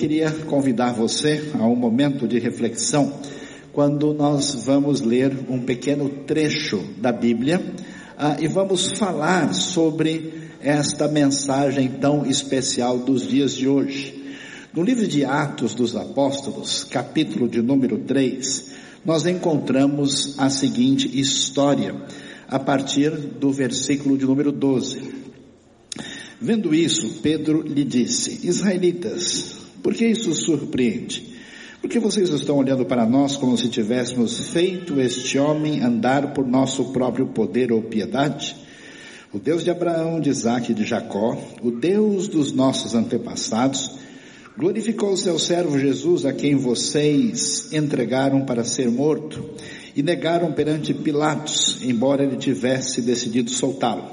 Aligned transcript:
Queria 0.00 0.30
convidar 0.30 0.94
você 0.94 1.50
a 1.52 1.66
um 1.66 1.76
momento 1.76 2.26
de 2.26 2.38
reflexão 2.38 3.20
quando 3.70 4.14
nós 4.14 4.54
vamos 4.64 5.02
ler 5.02 5.30
um 5.46 5.60
pequeno 5.60 6.08
trecho 6.08 6.82
da 6.96 7.12
Bíblia 7.12 7.62
ah, 8.16 8.34
e 8.40 8.48
vamos 8.48 8.92
falar 8.92 9.52
sobre 9.52 10.48
esta 10.62 11.06
mensagem 11.06 11.86
tão 12.00 12.24
especial 12.24 12.96
dos 12.96 13.28
dias 13.28 13.54
de 13.54 13.68
hoje. 13.68 14.34
No 14.72 14.82
livro 14.82 15.06
de 15.06 15.22
Atos 15.22 15.74
dos 15.74 15.94
Apóstolos, 15.94 16.82
capítulo 16.82 17.46
de 17.46 17.60
número 17.60 17.98
3, 17.98 18.72
nós 19.04 19.26
encontramos 19.26 20.34
a 20.38 20.48
seguinte 20.48 21.20
história, 21.20 21.94
a 22.48 22.58
partir 22.58 23.10
do 23.10 23.52
versículo 23.52 24.16
de 24.16 24.24
número 24.24 24.50
12. 24.50 25.02
Vendo 26.40 26.74
isso, 26.74 27.20
Pedro 27.20 27.60
lhe 27.60 27.84
disse, 27.84 28.46
Israelitas, 28.46 29.60
por 29.82 29.94
que 29.94 30.06
isso 30.06 30.32
surpreende? 30.34 31.30
Porque 31.80 31.98
vocês 31.98 32.28
estão 32.28 32.58
olhando 32.58 32.84
para 32.84 33.06
nós 33.06 33.36
como 33.36 33.56
se 33.56 33.68
tivéssemos 33.68 34.50
feito 34.50 35.00
este 35.00 35.38
homem 35.38 35.80
andar 35.80 36.34
por 36.34 36.46
nosso 36.46 36.92
próprio 36.92 37.28
poder 37.28 37.72
ou 37.72 37.82
piedade? 37.82 38.54
O 39.32 39.38
Deus 39.38 39.64
de 39.64 39.70
Abraão, 39.70 40.20
de 40.20 40.28
Isaac 40.28 40.72
e 40.72 40.74
de 40.74 40.84
Jacó, 40.84 41.38
o 41.62 41.70
Deus 41.70 42.28
dos 42.28 42.52
nossos 42.52 42.94
antepassados, 42.94 43.92
glorificou 44.58 45.12
o 45.12 45.16
seu 45.16 45.38
servo 45.38 45.78
Jesus, 45.78 46.26
a 46.26 46.32
quem 46.32 46.56
vocês 46.56 47.72
entregaram 47.72 48.44
para 48.44 48.64
ser 48.64 48.90
morto 48.90 49.42
e 49.96 50.02
negaram 50.02 50.52
perante 50.52 50.92
Pilatos, 50.92 51.78
embora 51.82 52.24
ele 52.24 52.36
tivesse 52.36 53.00
decidido 53.00 53.50
soltá-lo. 53.50 54.04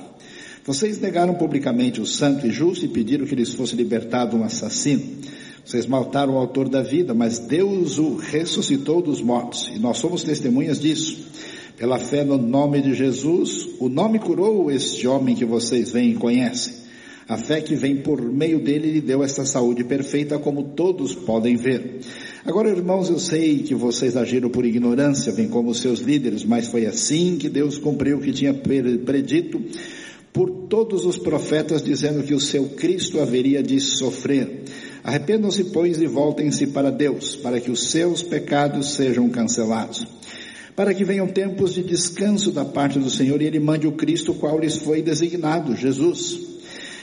Vocês 0.64 1.00
negaram 1.00 1.34
publicamente 1.34 2.00
o 2.00 2.06
santo 2.06 2.46
e 2.46 2.52
justo 2.52 2.86
e 2.86 2.90
pediram 2.90 3.26
que 3.26 3.36
lhes 3.36 3.54
fosse 3.54 3.76
libertado 3.76 4.38
um 4.38 4.44
assassino. 4.44 5.04
Vocês 5.68 5.86
mataram 5.86 6.36
o 6.36 6.38
autor 6.38 6.70
da 6.70 6.82
vida, 6.82 7.14
mas 7.14 7.40
Deus 7.40 8.00
o 8.00 8.16
ressuscitou 8.16 9.02
dos 9.02 9.22
mortos, 9.22 9.70
e 9.76 9.78
nós 9.78 9.98
somos 9.98 10.24
testemunhas 10.24 10.80
disso. 10.80 11.28
Pela 11.76 12.00
fé 12.00 12.24
no 12.24 12.38
nome 12.38 12.82
de 12.82 12.94
Jesus, 12.94 13.68
o 13.78 13.90
nome 13.90 14.18
curou 14.18 14.72
este 14.72 15.06
homem 15.06 15.36
que 15.36 15.44
vocês 15.44 15.92
veem 15.92 16.12
e 16.12 16.16
conhecem. 16.16 16.74
A 17.28 17.36
fé 17.36 17.60
que 17.60 17.76
vem 17.76 17.98
por 17.98 18.22
meio 18.22 18.64
dele 18.64 18.94
lhe 18.94 19.02
deu 19.02 19.22
esta 19.22 19.44
saúde 19.44 19.84
perfeita, 19.84 20.40
como 20.40 20.64
todos 20.70 21.14
podem 21.14 21.58
ver. 21.58 22.00
Agora, 22.46 22.70
irmãos, 22.70 23.10
eu 23.10 23.20
sei 23.20 23.58
que 23.58 23.76
vocês 23.76 24.16
agiram 24.16 24.50
por 24.50 24.66
ignorância, 24.66 25.34
bem 25.34 25.50
como 25.50 25.76
seus 25.76 26.00
líderes, 26.00 26.46
mas 26.46 26.70
foi 26.70 26.86
assim 26.86 27.36
que 27.38 27.50
Deus 27.50 27.78
cumpriu 27.78 28.20
o 28.20 28.22
que 28.22 28.32
tinha 28.32 28.54
predito 28.54 29.62
por 30.32 30.50
todos 30.70 31.04
os 31.04 31.18
profetas, 31.18 31.84
dizendo 31.84 32.24
que 32.24 32.34
o 32.34 32.40
seu 32.40 32.70
Cristo 32.70 33.20
haveria 33.20 33.62
de 33.62 33.82
sofrer. 33.82 34.64
Arrependam-se, 35.08 35.64
pois, 35.64 36.02
e 36.02 36.06
voltem-se 36.06 36.68
para 36.68 36.92
Deus, 36.92 37.34
para 37.38 37.62
que 37.62 37.72
os 37.72 37.92
seus 37.92 38.22
pecados 38.22 38.96
sejam 38.96 39.30
cancelados. 39.30 40.06
Para 40.76 40.94
que 40.94 41.06
venham 41.06 41.26
tempos 41.28 41.74
de 41.74 41.82
descanso 41.82 42.52
da 42.52 42.66
parte 42.66 43.00
do 43.00 43.10
Senhor 43.10 43.42
e 43.42 43.46
Ele 43.46 43.58
mande 43.58 43.88
o 43.88 43.94
Cristo, 43.94 44.34
qual 44.34 44.60
lhes 44.60 44.76
foi 44.76 45.02
designado, 45.02 45.74
Jesus. 45.78 46.38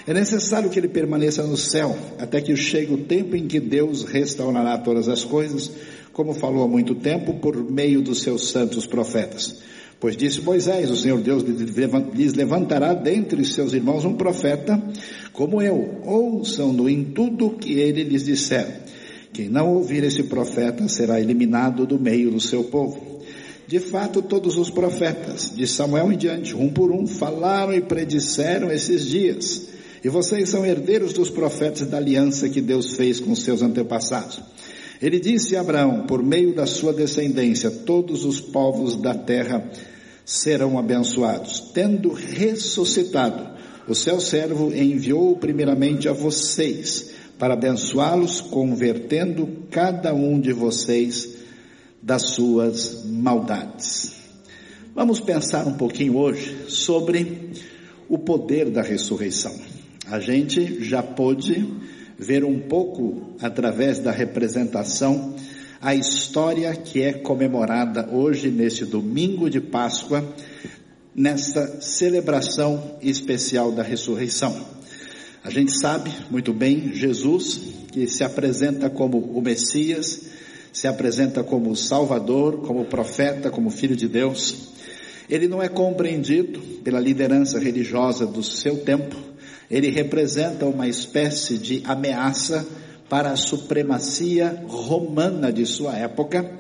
É 0.06 0.12
necessário 0.12 0.69
que 0.69 0.78
ele 0.78 0.86
permaneça 0.86 1.42
no 1.44 1.56
céu, 1.56 1.97
até 2.19 2.42
que 2.42 2.55
chegue 2.55 2.92
o 2.92 2.98
tempo 2.98 3.36
em 3.36 3.47
que 3.47 3.58
Deus 3.58 4.05
restaurará 4.05 4.77
todas 4.77 5.08
as 5.08 5.25
coisas, 5.25 5.70
como 6.12 6.34
falou 6.34 6.62
há 6.62 6.69
muito 6.69 6.94
tempo, 6.94 7.32
por 7.41 7.56
meio 7.56 8.02
dos 8.02 8.20
seus 8.20 8.50
santos 8.50 8.86
profetas. 8.86 9.62
Pois 10.05 10.19
disse 10.19 10.42
Moisés, 10.42 10.91
o 10.91 10.97
Senhor 10.97 11.19
Deus 11.19 11.42
lhes 11.42 12.34
levantará 12.34 12.92
dentre 12.92 13.42
seus 13.42 13.72
irmãos 13.72 14.04
um 14.04 14.12
profeta 14.12 14.78
como 15.32 15.62
eu. 15.62 16.03
Ouçam-no 16.04 16.91
em 16.91 17.04
tudo 17.04 17.56
que 17.56 17.81
ele 17.81 18.04
lhes 18.04 18.22
disser. 18.22 18.82
Quem 19.32 19.48
não 19.48 19.72
ouvir 19.72 20.04
esse 20.04 20.25
profeta 20.25 20.87
será 20.88 21.19
eliminado 21.19 21.87
do 21.87 21.98
meio 21.98 22.31
do 22.31 22.38
seu 22.38 22.64
povo. 22.64 23.22
De 23.66 23.81
fato, 23.81 24.20
todos 24.20 24.59
os 24.59 24.69
profetas, 24.69 25.54
de 25.56 25.66
Samuel 25.66 26.12
em 26.12 26.19
diante, 26.19 26.54
um 26.54 26.69
por 26.69 26.93
um, 26.93 27.06
falaram 27.06 27.72
e 27.72 27.81
predisseram 27.81 28.70
esses 28.70 29.06
dias. 29.06 29.69
E 30.04 30.10
vocês 30.10 30.50
são 30.50 30.66
herdeiros 30.66 31.14
dos 31.14 31.31
profetas 31.31 31.88
da 31.88 31.97
aliança 31.97 32.50
que 32.50 32.60
Deus 32.60 32.93
fez 32.93 33.20
com 33.20 33.34
seus 33.34 33.62
antepassados. 33.62 34.43
Ele 35.00 35.19
disse 35.19 35.56
a 35.56 35.62
Abraão, 35.62 36.04
por 36.06 36.22
meio 36.22 36.54
da 36.54 36.66
sua 36.66 36.93
descendência, 36.93 37.70
todos 37.70 38.26
os 38.26 38.38
povos 38.38 38.97
da 38.97 39.14
terra 39.14 39.66
serão 40.25 40.79
abençoados. 40.79 41.61
Tendo 41.73 42.12
ressuscitado, 42.12 43.55
o 43.87 43.95
seu 43.95 44.21
servo 44.21 44.75
enviou 44.75 45.37
primeiramente 45.37 46.09
a 46.09 46.12
vocês 46.12 47.12
para 47.39 47.55
abençoá-los, 47.55 48.41
convertendo 48.41 49.65
cada 49.71 50.15
um 50.15 50.41
de 50.41 50.53
vocês 50.53 51.37
das 52.03 52.31
suas 52.31 53.05
maldades. 53.05 54.12
Vamos 54.95 55.21
pensar 55.21 55.67
um 55.67 55.75
pouquinho 55.75 56.17
hoje 56.17 56.67
sobre 56.69 57.51
o 58.09 58.19
poder 58.19 58.71
da 58.71 58.83
ressurreição. 58.83 59.55
A 60.06 60.21
gente 60.21 60.85
já 60.85 61.03
pôde 61.03 61.67
ver 62.19 62.45
um 62.45 62.61
pouco 62.61 63.35
através 63.41 63.99
da 63.99 64.12
representação 64.12 65.35
a 65.84 65.95
história 65.95 66.75
que 66.75 67.03
é 67.03 67.12
comemorada 67.12 68.09
hoje, 68.11 68.50
nesse 68.50 68.87
domingo 68.87 69.50
de 69.50 69.61
Páscoa, 69.61 70.25
nesta 71.15 71.78
celebração 71.83 72.97
especial 73.03 73.71
da 73.71 73.83
ressurreição. 73.83 74.67
A 75.44 75.50
gente 75.50 75.78
sabe 75.78 76.11
muito 76.31 76.55
bem 76.55 76.94
Jesus, 76.94 77.61
que 77.93 78.09
se 78.09 78.25
apresenta 78.25 78.89
como 78.89 79.19
o 79.19 79.43
Messias, 79.43 80.23
se 80.73 80.89
apresenta 80.89 81.44
como 81.44 81.77
Salvador, 81.77 82.62
como 82.62 82.87
profeta, 82.87 83.50
como 83.50 83.69
Filho 83.69 83.94
de 83.94 84.09
Deus. 84.09 84.71
Ele 85.28 85.47
não 85.47 85.62
é 85.62 85.69
compreendido 85.69 86.61
pela 86.83 86.99
liderança 86.99 87.59
religiosa 87.59 88.27
do 88.27 88.43
seu 88.43 88.78
tempo, 88.78 89.17
ele 89.71 89.91
representa 89.91 90.65
uma 90.65 90.89
espécie 90.89 91.59
de 91.59 91.83
ameaça 91.84 92.67
para 93.09 93.31
a 93.31 93.37
supremacia 93.37 94.65
romana 94.66 95.53
de 95.53 95.66
sua 95.66 95.97
época. 95.97 96.59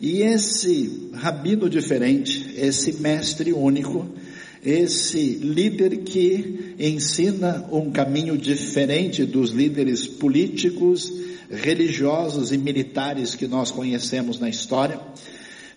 E 0.00 0.22
esse 0.22 1.10
rabino 1.14 1.68
diferente, 1.68 2.54
esse 2.56 2.92
mestre 2.94 3.52
único, 3.52 4.06
esse 4.64 5.36
líder 5.36 5.98
que 5.98 6.74
ensina 6.78 7.66
um 7.72 7.90
caminho 7.90 8.36
diferente 8.36 9.24
dos 9.24 9.50
líderes 9.50 10.06
políticos, 10.06 11.12
religiosos 11.50 12.52
e 12.52 12.58
militares 12.58 13.34
que 13.34 13.46
nós 13.46 13.70
conhecemos 13.70 14.38
na 14.38 14.48
história, 14.48 15.00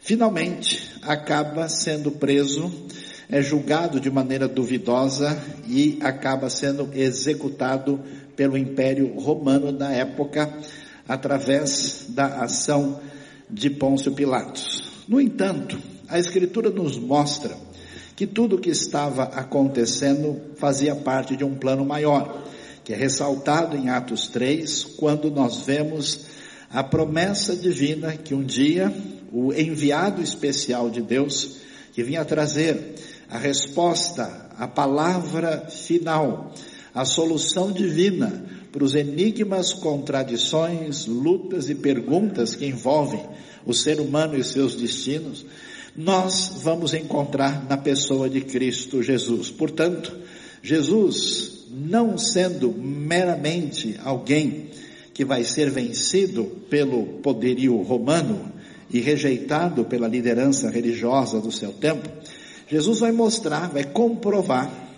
finalmente 0.02 0.92
acaba 1.02 1.70
sendo 1.70 2.12
preso, 2.12 2.72
é 3.30 3.42
julgado 3.42 4.00
de 4.00 4.12
maneira 4.12 4.48
duvidosa 4.48 5.42
e 5.68 5.98
acaba 6.02 6.50
sendo 6.50 6.90
executado 6.94 8.00
pelo 8.42 8.58
Império 8.58 9.14
Romano 9.20 9.72
na 9.72 9.92
época, 9.92 10.52
através 11.08 12.08
da 12.10 12.42
ação 12.42 13.00
de 13.48 13.70
Pôncio 13.70 14.14
Pilatos. 14.14 14.82
No 15.08 15.22
entanto, 15.22 15.78
a 16.10 16.18
Escritura 16.18 16.72
nos 16.72 16.98
mostra 16.98 17.56
que 18.16 18.26
tudo 18.26 18.56
o 18.56 18.60
que 18.60 18.72
estava 18.72 19.26
acontecendo 19.26 20.42
fazia 20.56 20.96
parte 20.96 21.38
de 21.38 21.44
um 21.44 21.54
plano 21.54 21.86
maior, 21.86 22.44
que 22.84 22.92
é 22.92 22.96
ressaltado 22.96 23.78
em 23.78 23.90
Atos 23.90 24.28
3, 24.30 24.86
quando 24.98 25.30
nós 25.30 25.62
vemos 25.62 26.22
a 26.72 26.84
promessa 26.84 27.56
divina 27.56 28.18
que 28.18 28.34
um 28.34 28.44
dia 28.44 28.92
o 29.32 29.54
enviado 29.54 30.20
especial 30.20 30.90
de 30.90 31.04
Deus, 31.04 31.58
que 31.94 32.02
vinha 32.02 32.26
trazer 32.26 32.96
a 33.30 33.38
resposta, 33.38 34.50
a 34.58 34.68
palavra 34.68 35.68
final, 35.70 36.52
a 36.94 37.06
solução 37.06 37.72
divina 37.72 38.46
para 38.72 38.84
os 38.84 38.96
enigmas, 38.96 39.74
contradições, 39.74 41.06
lutas 41.06 41.70
e 41.70 41.76
perguntas 41.76 42.56
que 42.56 42.66
envolvem 42.66 43.22
o 43.66 43.74
ser 43.74 44.00
humano 44.00 44.38
e 44.38 44.44
seus 44.44 44.76
destinos, 44.76 45.46
nós 45.96 46.54
vamos 46.64 46.94
encontrar 46.94 47.66
na 47.68 47.78
pessoa 47.78 48.30
de 48.30 48.42
Cristo 48.42 49.04
Jesus. 49.04 49.52
Portanto, 49.52 50.16
Jesus, 50.64 51.66
não 51.70 52.18
sendo 52.18 52.72
meramente 52.72 54.00
alguém 54.04 54.70
que 55.14 55.26
vai 55.26 55.44
ser 55.44 55.70
vencido 55.70 56.46
pelo 56.70 57.20
poderio 57.22 57.76
romano 57.82 58.52
e 58.90 59.00
rejeitado 59.00 59.86
pela 59.86 60.08
liderança 60.08 60.70
religiosa 60.70 61.40
do 61.40 61.52
seu 61.52 61.74
tempo, 61.74 62.10
Jesus 62.70 63.00
vai 63.00 63.12
mostrar, 63.12 63.70
vai 63.70 63.84
comprovar 63.84 64.91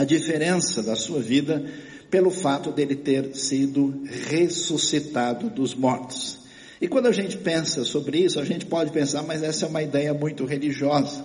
a 0.00 0.04
diferença 0.04 0.82
da 0.82 0.96
sua 0.96 1.20
vida 1.20 1.62
pelo 2.10 2.30
fato 2.30 2.72
dele 2.72 2.96
ter 2.96 3.36
sido 3.36 4.02
ressuscitado 4.30 5.50
dos 5.50 5.74
mortos. 5.74 6.38
E 6.80 6.88
quando 6.88 7.06
a 7.06 7.12
gente 7.12 7.36
pensa 7.36 7.84
sobre 7.84 8.16
isso, 8.16 8.40
a 8.40 8.44
gente 8.44 8.64
pode 8.64 8.90
pensar, 8.92 9.22
mas 9.22 9.42
essa 9.42 9.66
é 9.66 9.68
uma 9.68 9.82
ideia 9.82 10.14
muito 10.14 10.46
religiosa. 10.46 11.22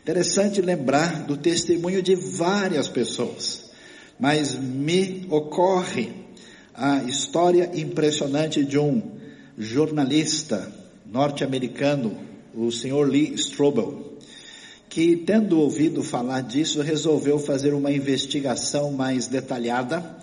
Interessante 0.00 0.62
lembrar 0.62 1.24
do 1.24 1.36
testemunho 1.36 2.00
de 2.00 2.14
várias 2.14 2.86
pessoas, 2.86 3.68
mas 4.16 4.54
me 4.54 5.26
ocorre 5.28 6.12
a 6.72 7.02
história 7.02 7.68
impressionante 7.74 8.64
de 8.64 8.78
um 8.78 9.02
jornalista 9.58 10.72
norte-americano, 11.04 12.16
o 12.54 12.70
senhor 12.70 13.08
Lee 13.08 13.34
Strobel, 13.34 14.07
que, 14.88 15.16
tendo 15.16 15.60
ouvido 15.60 16.02
falar 16.02 16.40
disso, 16.40 16.80
resolveu 16.80 17.38
fazer 17.38 17.74
uma 17.74 17.92
investigação 17.92 18.92
mais 18.92 19.26
detalhada 19.26 20.18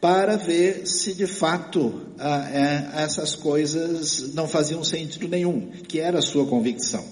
para 0.00 0.36
ver 0.36 0.86
se 0.86 1.12
de 1.14 1.26
fato 1.26 2.02
ah, 2.18 2.48
é, 2.52 3.02
essas 3.02 3.34
coisas 3.34 4.32
não 4.34 4.46
faziam 4.46 4.84
sentido 4.84 5.26
nenhum, 5.26 5.70
que 5.88 5.98
era 5.98 6.18
a 6.18 6.22
sua 6.22 6.46
convicção. 6.46 7.04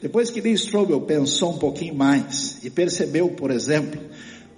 Depois 0.00 0.30
que 0.30 0.40
Lee 0.40 0.54
Strobel 0.54 1.00
pensou 1.02 1.52
um 1.52 1.58
pouquinho 1.58 1.94
mais 1.94 2.58
e 2.62 2.70
percebeu, 2.70 3.30
por 3.30 3.50
exemplo, 3.50 4.00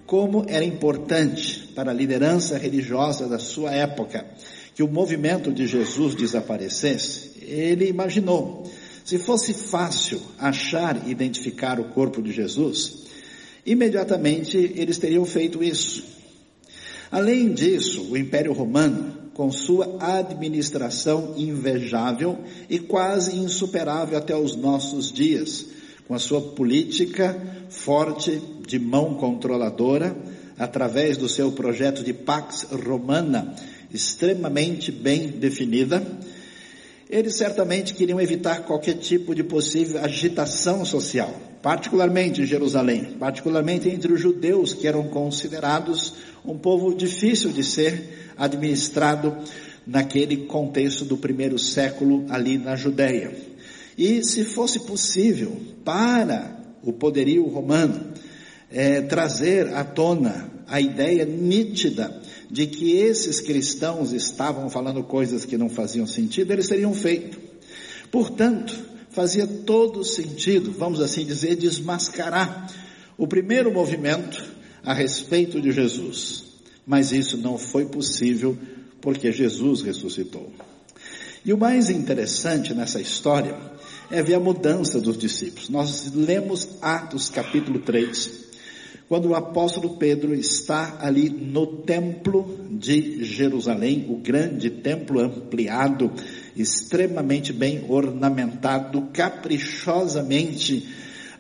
como 0.07 0.45
era 0.49 0.65
importante 0.65 1.69
para 1.75 1.91
a 1.91 1.95
liderança 1.95 2.57
religiosa 2.57 3.29
da 3.29 3.39
sua 3.39 3.73
época 3.73 4.25
que 4.75 4.83
o 4.83 4.89
movimento 4.89 5.53
de 5.53 5.67
Jesus 5.67 6.15
desaparecesse, 6.15 7.33
ele 7.43 7.89
imaginou, 7.89 8.71
se 9.09 9.17
fosse 9.17 9.55
fácil 9.55 10.21
achar 10.39 11.09
e 11.09 11.11
identificar 11.11 11.81
o 11.81 11.85
corpo 11.85 12.21
de 12.21 12.31
Jesus, 12.31 13.05
imediatamente 13.65 14.59
eles 14.77 14.99
teriam 14.99 15.25
feito 15.25 15.65
isso. 15.65 16.05
Além 17.11 17.55
disso, 17.55 18.03
o 18.11 18.19
Império 18.19 18.53
Romano, 18.53 19.31
com 19.33 19.51
sua 19.51 19.97
administração 19.99 21.33
invejável 21.39 22.39
e 22.69 22.79
quase 22.79 23.39
insuperável 23.39 24.19
até 24.19 24.37
os 24.37 24.55
nossos 24.55 25.11
dias, 25.11 25.65
com 26.07 26.13
a 26.13 26.19
sua 26.19 26.43
política 26.43 27.65
forte 27.71 28.39
de 28.67 28.79
mão 28.79 29.15
controladora, 29.15 30.15
através 30.59 31.17
do 31.17 31.31
seu 31.31 31.51
projeto 31.53 32.05
de 32.05 32.13
Pax 32.13 32.67
Romana, 32.87 33.55
extremamente 33.91 34.93
bem 34.93 35.29
definida, 35.29 36.07
eles 37.09 37.37
certamente 37.37 37.95
queriam 37.95 38.21
evitar 38.21 38.65
qualquer 38.65 38.95
tipo 38.95 39.35
de 39.35 39.43
possível 39.43 40.03
agitação 40.03 40.85
social, 40.85 41.35
particularmente 41.63 42.43
em 42.43 42.47
Jerusalém, 42.47 43.17
particularmente 43.19 43.89
entre 43.89 44.13
os 44.13 44.21
judeus 44.21 44.75
que 44.75 44.87
eram 44.87 45.05
considerados 45.09 46.15
um 46.45 46.59
povo 46.59 46.95
difícil 46.95 47.51
de 47.51 47.65
ser 47.65 48.33
administrado 48.37 49.37
naquele 49.87 50.37
contexto 50.47 51.05
do 51.05 51.17
primeiro 51.17 51.59
século 51.59 52.27
ali 52.29 52.59
na 52.59 52.77
Judéia. 52.77 53.35
E 53.97 54.23
se 54.23 54.45
fosse 54.45 54.81
possível 54.81 55.57
para 55.85 56.57
o 56.83 56.93
poderio 56.93 57.47
romano 57.47 58.13
é, 58.71 59.01
trazer 59.01 59.75
à 59.75 59.83
tona 59.83 60.51
a 60.67 60.81
ideia 60.81 61.25
nítida 61.25 62.18
de 62.51 62.67
que 62.67 62.97
esses 62.97 63.41
cristãos 63.41 64.13
estavam 64.13 64.71
falando 64.71 65.03
coisas 65.03 65.45
que 65.45 65.59
não 65.59 65.69
faziam 65.69 66.07
sentido, 66.07 66.53
eles 66.53 66.69
teriam 66.69 66.95
feito. 66.95 67.39
Portanto, 68.11 68.75
fazia 69.11 69.47
todo 69.47 70.05
sentido, 70.05 70.73
vamos 70.73 71.01
assim 71.01 71.25
dizer, 71.25 71.57
desmascarar 71.57 72.73
o 73.17 73.27
primeiro 73.27 73.73
movimento 73.73 74.43
a 74.83 74.95
respeito 74.95 75.61
de 75.61 75.73
Jesus. 75.73 76.45
Mas 76.87 77.13
isso 77.13 77.37
não 77.37 77.59
foi 77.59 77.85
possível 77.85 78.57
porque 79.01 79.31
Jesus 79.31 79.83
ressuscitou. 79.83 80.51
E 81.45 81.53
o 81.53 81.59
mais 81.59 81.91
interessante 81.91 82.73
nessa 82.73 83.01
história 83.01 83.57
é 84.11 84.23
ver 84.23 84.35
a 84.35 84.41
mudança 84.41 85.01
dos 85.01 85.19
discípulos. 85.19 85.69
Nós 85.69 86.13
lemos 86.15 86.69
Atos 86.81 87.29
capítulo 87.29 87.81
3, 87.81 88.48
quando 89.09 89.31
o 89.31 89.35
apóstolo 89.35 89.97
Pedro 89.97 90.35
está 90.35 90.99
ali 91.01 91.31
no 91.31 91.67
templo 91.67 92.61
de 92.71 93.25
Jerusalém, 93.25 94.07
o 94.11 94.17
grande 94.17 94.69
templo 94.69 95.19
ampliado, 95.19 96.13
extremamente 96.55 97.51
bem 97.51 97.87
ornamentado, 97.89 99.09
caprichosamente 99.13 100.87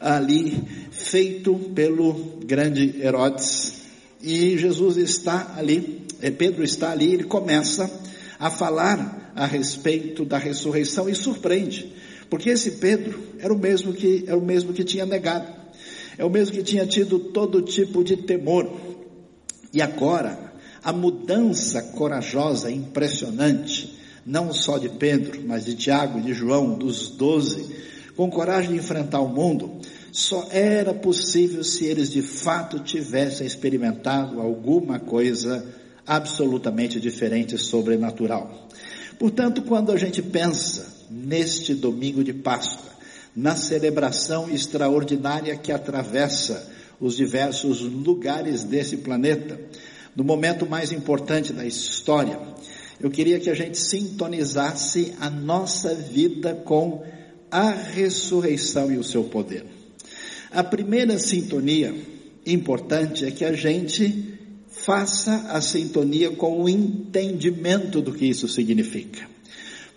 ali 0.01 0.63
feito 0.91 1.55
pelo 1.75 2.39
grande 2.47 3.03
Herodes. 3.03 3.83
E 4.23 4.57
Jesus 4.57 4.97
está 4.97 5.55
ali, 5.57 6.07
Pedro 6.39 6.65
está 6.65 6.91
ali, 6.91 7.13
ele 7.13 7.25
começa 7.25 7.91
a 8.39 8.51
falar 8.51 9.33
a 9.37 9.45
respeito 9.45 10.25
da 10.25 10.39
ressurreição 10.39 11.09
e 11.09 11.15
surpreende, 11.15 11.93
porque 12.31 12.49
esse 12.49 12.73
Pedro 12.73 13.23
era 13.39 13.53
o 13.53 13.59
mesmo 13.59 13.93
que 13.93 14.25
era 14.27 14.39
o 14.39 14.45
mesmo 14.45 14.73
que 14.73 14.85
tinha 14.85 15.05
negado, 15.05 15.58
é 16.19 16.25
o 16.25 16.31
mesmo 16.31 16.57
que 16.57 16.63
tinha 16.65 16.85
tido 16.85 17.19
todo 17.19 17.63
tipo 17.63 18.03
de 18.03 18.17
temor. 18.17 18.69
E 19.73 19.81
agora, 19.81 20.53
a 20.83 20.93
mudança 20.93 21.81
corajosa, 21.81 22.71
impressionante, 22.71 23.97
não 24.27 24.53
só 24.53 24.77
de 24.77 24.89
Pedro, 24.89 25.41
mas 25.47 25.65
de 25.65 25.75
Tiago 25.75 26.19
e 26.19 26.23
de 26.23 26.35
João, 26.35 26.75
dos 26.75 27.09
doze, 27.09 27.65
com 28.17 28.29
coragem 28.29 28.73
de 28.73 28.79
enfrentar 28.79 29.21
o 29.21 29.29
mundo, 29.29 29.79
só 30.11 30.49
era 30.51 30.93
possível 30.93 31.63
se 31.63 31.85
eles 31.85 32.11
de 32.11 32.23
fato 32.23 32.81
tivessem 32.81 33.47
experimentado 33.47 34.41
alguma 34.41 34.99
coisa 34.99 35.65
absolutamente 36.05 36.99
diferente, 36.99 37.57
sobrenatural. 37.57 38.69
Portanto, 39.19 39.63
quando 39.63 39.93
a 39.93 39.97
gente 39.97 40.21
pensa 40.21 41.07
neste 41.11 41.75
domingo 41.75 42.25
de 42.25 42.33
Páscoa, 42.33 42.98
na 43.35 43.55
celebração 43.57 44.51
extraordinária 44.51 45.57
que 45.57 45.73
atravessa 45.73 46.71
os 47.01 47.17
diversos 47.17 47.81
lugares 47.83 48.65
desse 48.65 48.99
planeta, 48.99 49.61
no 50.17 50.25
momento 50.25 50.69
mais 50.69 50.91
importante 50.91 51.53
da 51.53 51.65
história, 51.65 52.39
eu 53.01 53.11
queria 53.11 53.39
que 53.39 53.49
a 53.49 53.55
gente 53.55 53.79
sintonizasse 53.79 55.15
a 55.21 55.31
nossa 55.31 55.95
vida 55.95 56.55
com 56.55 57.05
a 57.51 57.71
ressurreição 57.71 58.93
e 58.93 58.99
o 58.99 59.05
seu 59.05 59.25
poder. 59.25 59.65
A 60.51 60.65
primeira 60.65 61.19
sintonia 61.19 61.95
importante 62.45 63.25
é 63.25 63.31
que 63.31 63.45
a 63.45 63.53
gente 63.53 64.39
faça 64.67 65.35
a 65.51 65.61
sintonia 65.61 66.31
com 66.31 66.63
o 66.63 66.69
entendimento 66.69 68.01
do 68.01 68.13
que 68.13 68.27
isso 68.27 68.49
significa. 68.49 69.38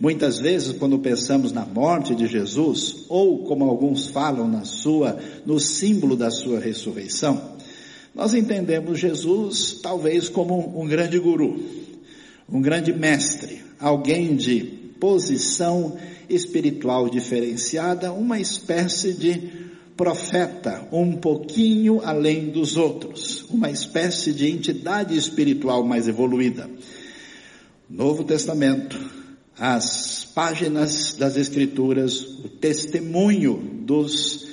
Muitas 0.01 0.39
vezes, 0.39 0.71
quando 0.71 0.97
pensamos 0.97 1.51
na 1.51 1.63
morte 1.63 2.15
de 2.15 2.25
Jesus, 2.25 3.05
ou 3.07 3.43
como 3.43 3.65
alguns 3.65 4.07
falam 4.07 4.47
na 4.47 4.65
sua, 4.65 5.19
no 5.45 5.59
símbolo 5.59 6.15
da 6.15 6.31
sua 6.31 6.59
ressurreição, 6.59 7.39
nós 8.15 8.33
entendemos 8.33 8.97
Jesus 8.97 9.73
talvez 9.79 10.27
como 10.27 10.81
um 10.81 10.87
grande 10.87 11.19
guru, 11.19 11.63
um 12.51 12.59
grande 12.59 12.91
mestre, 12.91 13.61
alguém 13.79 14.35
de 14.35 14.63
posição 14.99 15.95
espiritual 16.27 17.07
diferenciada, 17.07 18.11
uma 18.11 18.39
espécie 18.39 19.13
de 19.13 19.51
profeta 19.95 20.83
um 20.91 21.11
pouquinho 21.15 22.01
além 22.03 22.49
dos 22.49 22.75
outros, 22.75 23.45
uma 23.51 23.69
espécie 23.69 24.33
de 24.33 24.49
entidade 24.49 25.15
espiritual 25.15 25.85
mais 25.85 26.07
evoluída. 26.07 26.67
Novo 27.87 28.23
Testamento, 28.23 29.20
as 29.57 30.25
páginas 30.33 31.13
das 31.13 31.35
Escrituras, 31.35 32.21
o 32.21 32.49
testemunho 32.49 33.81
dos 33.85 34.47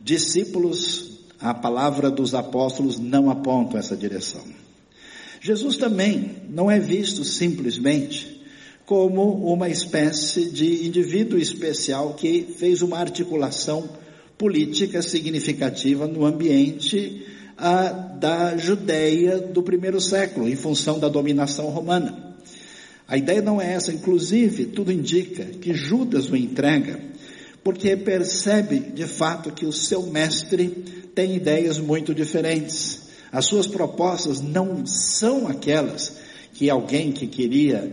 discípulos, 0.00 1.20
a 1.40 1.52
palavra 1.52 2.10
dos 2.10 2.34
apóstolos 2.34 2.98
não 2.98 3.30
apontam 3.30 3.78
essa 3.78 3.96
direção. 3.96 4.42
Jesus 5.40 5.76
também 5.76 6.42
não 6.48 6.70
é 6.70 6.78
visto 6.78 7.24
simplesmente 7.24 8.42
como 8.86 9.52
uma 9.52 9.68
espécie 9.68 10.50
de 10.50 10.86
indivíduo 10.86 11.38
especial 11.38 12.14
que 12.14 12.54
fez 12.56 12.82
uma 12.82 12.98
articulação 12.98 13.88
política 14.38 15.02
significativa 15.02 16.06
no 16.06 16.24
ambiente 16.24 17.26
ah, 17.56 17.90
da 18.18 18.56
Judéia 18.56 19.38
do 19.38 19.62
primeiro 19.62 20.00
século, 20.00 20.48
em 20.48 20.56
função 20.56 20.98
da 20.98 21.08
dominação 21.08 21.66
romana. 21.66 22.23
A 23.06 23.16
ideia 23.16 23.42
não 23.42 23.60
é 23.60 23.74
essa, 23.74 23.92
inclusive, 23.92 24.66
tudo 24.66 24.90
indica 24.90 25.44
que 25.44 25.74
Judas 25.74 26.30
o 26.30 26.36
entrega, 26.36 26.98
porque 27.62 27.96
percebe 27.96 28.78
de 28.78 29.06
fato 29.06 29.52
que 29.52 29.66
o 29.66 29.72
seu 29.72 30.04
mestre 30.06 30.68
tem 31.14 31.36
ideias 31.36 31.78
muito 31.78 32.14
diferentes. 32.14 33.02
As 33.30 33.46
suas 33.46 33.66
propostas 33.66 34.40
não 34.40 34.86
são 34.86 35.46
aquelas 35.46 36.18
que 36.54 36.70
alguém 36.70 37.12
que 37.12 37.26
queria 37.26 37.92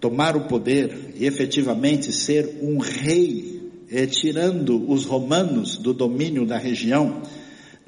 tomar 0.00 0.36
o 0.36 0.46
poder 0.46 1.12
e 1.14 1.26
efetivamente 1.26 2.12
ser 2.12 2.58
um 2.62 2.78
rei 2.78 3.60
eh, 3.90 4.06
tirando 4.06 4.90
os 4.90 5.04
romanos 5.04 5.76
do 5.76 5.92
domínio 5.92 6.46
da 6.46 6.58
região, 6.58 7.22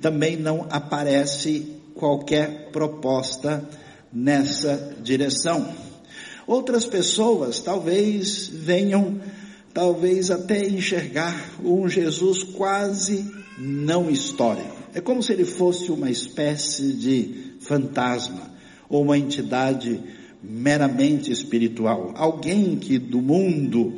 também 0.01 0.37
não 0.37 0.67
aparece 0.71 1.67
qualquer 1.95 2.71
proposta 2.71 3.69
nessa 4.13 4.97
direção. 5.03 5.92
Outras 6.47 6.85
pessoas 6.85 7.61
talvez 7.61 8.49
venham, 8.49 9.21
talvez 9.73 10.31
até 10.31 10.67
enxergar 10.67 11.59
um 11.63 11.89
Jesus 11.89 12.43
quase 12.43 13.25
não 13.59 14.11
histórico. 14.11 14.77
É 14.95 15.01
como 15.01 15.23
se 15.23 15.33
ele 15.33 15.45
fosse 15.45 15.91
uma 15.91 16.11
espécie 16.11 16.93
de 16.93 17.55
fantasma 17.61 18.51
ou 18.89 19.03
uma 19.03 19.17
entidade 19.17 20.01
meramente 20.43 21.31
espiritual. 21.31 22.13
Alguém 22.17 22.77
que 22.77 22.99
do 22.99 23.23
mundo 23.23 23.95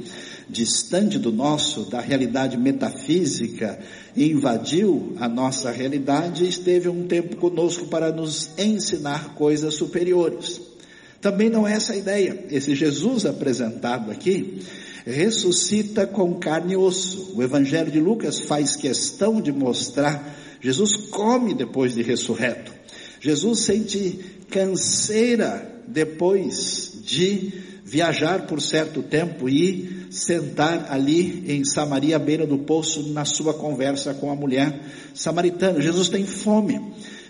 distante 0.49 1.19
do 1.19 1.33
nosso, 1.33 1.89
da 1.89 2.01
realidade 2.01 2.57
metafísica, 2.57 3.79
invadiu 4.15 5.15
a 5.19 5.29
nossa 5.29 5.71
realidade 5.71 6.45
e 6.45 6.49
esteve 6.49 6.89
um 6.89 7.07
tempo 7.07 7.37
conosco 7.37 7.87
para 7.87 8.13
nos 8.13 8.51
ensinar 8.59 9.35
coisas 9.35 9.75
superiores. 9.75 10.61
Também 11.25 11.49
não 11.49 11.67
é 11.67 11.73
essa 11.73 11.95
a 11.95 11.97
ideia. 11.97 12.45
Esse 12.51 12.75
Jesus 12.75 13.25
apresentado 13.25 14.11
aqui 14.11 14.61
ressuscita 15.07 16.07
com 16.07 16.35
carne 16.35 16.75
e 16.75 16.77
osso. 16.77 17.33
O 17.35 17.43
Evangelho 17.43 17.91
de 17.91 17.99
Lucas 17.99 18.41
faz 18.41 18.77
questão 18.77 19.41
de 19.41 19.51
mostrar 19.51 20.37
Jesus 20.61 20.97
come 21.11 21.55
depois 21.55 21.95
de 21.95 22.03
ressurreto. 22.03 22.75
Jesus 23.23 23.61
sente 23.61 24.19
canseira 24.51 25.81
depois 25.89 27.01
de 27.03 27.55
viajar 27.83 28.47
por 28.47 28.61
certo 28.61 29.03
tempo 29.03 29.49
e 29.49 30.09
sentar 30.11 30.93
ali 30.93 31.43
em 31.49 31.65
Samaria, 31.65 32.17
à 32.17 32.19
beira 32.19 32.47
do 32.47 32.59
poço, 32.59 33.15
na 33.15 33.25
sua 33.25 33.55
conversa 33.55 34.13
com 34.13 34.31
a 34.31 34.37
mulher 34.37 34.79
samaritana. 35.15 35.81
Jesus 35.81 36.11
tem 36.11 36.27
fome. 36.27 36.79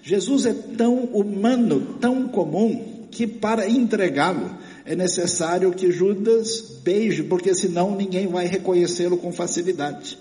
Jesus 0.02 0.46
é 0.46 0.52
tão 0.52 1.04
humano, 1.04 1.96
tão 2.00 2.26
comum, 2.28 2.93
que 3.14 3.26
para 3.26 3.68
entregá-lo 3.68 4.58
é 4.84 4.96
necessário 4.96 5.72
que 5.72 5.90
Judas 5.90 6.80
beije, 6.82 7.22
porque 7.22 7.54
senão 7.54 7.96
ninguém 7.96 8.26
vai 8.26 8.46
reconhecê-lo 8.46 9.16
com 9.16 9.32
facilidade. 9.32 10.18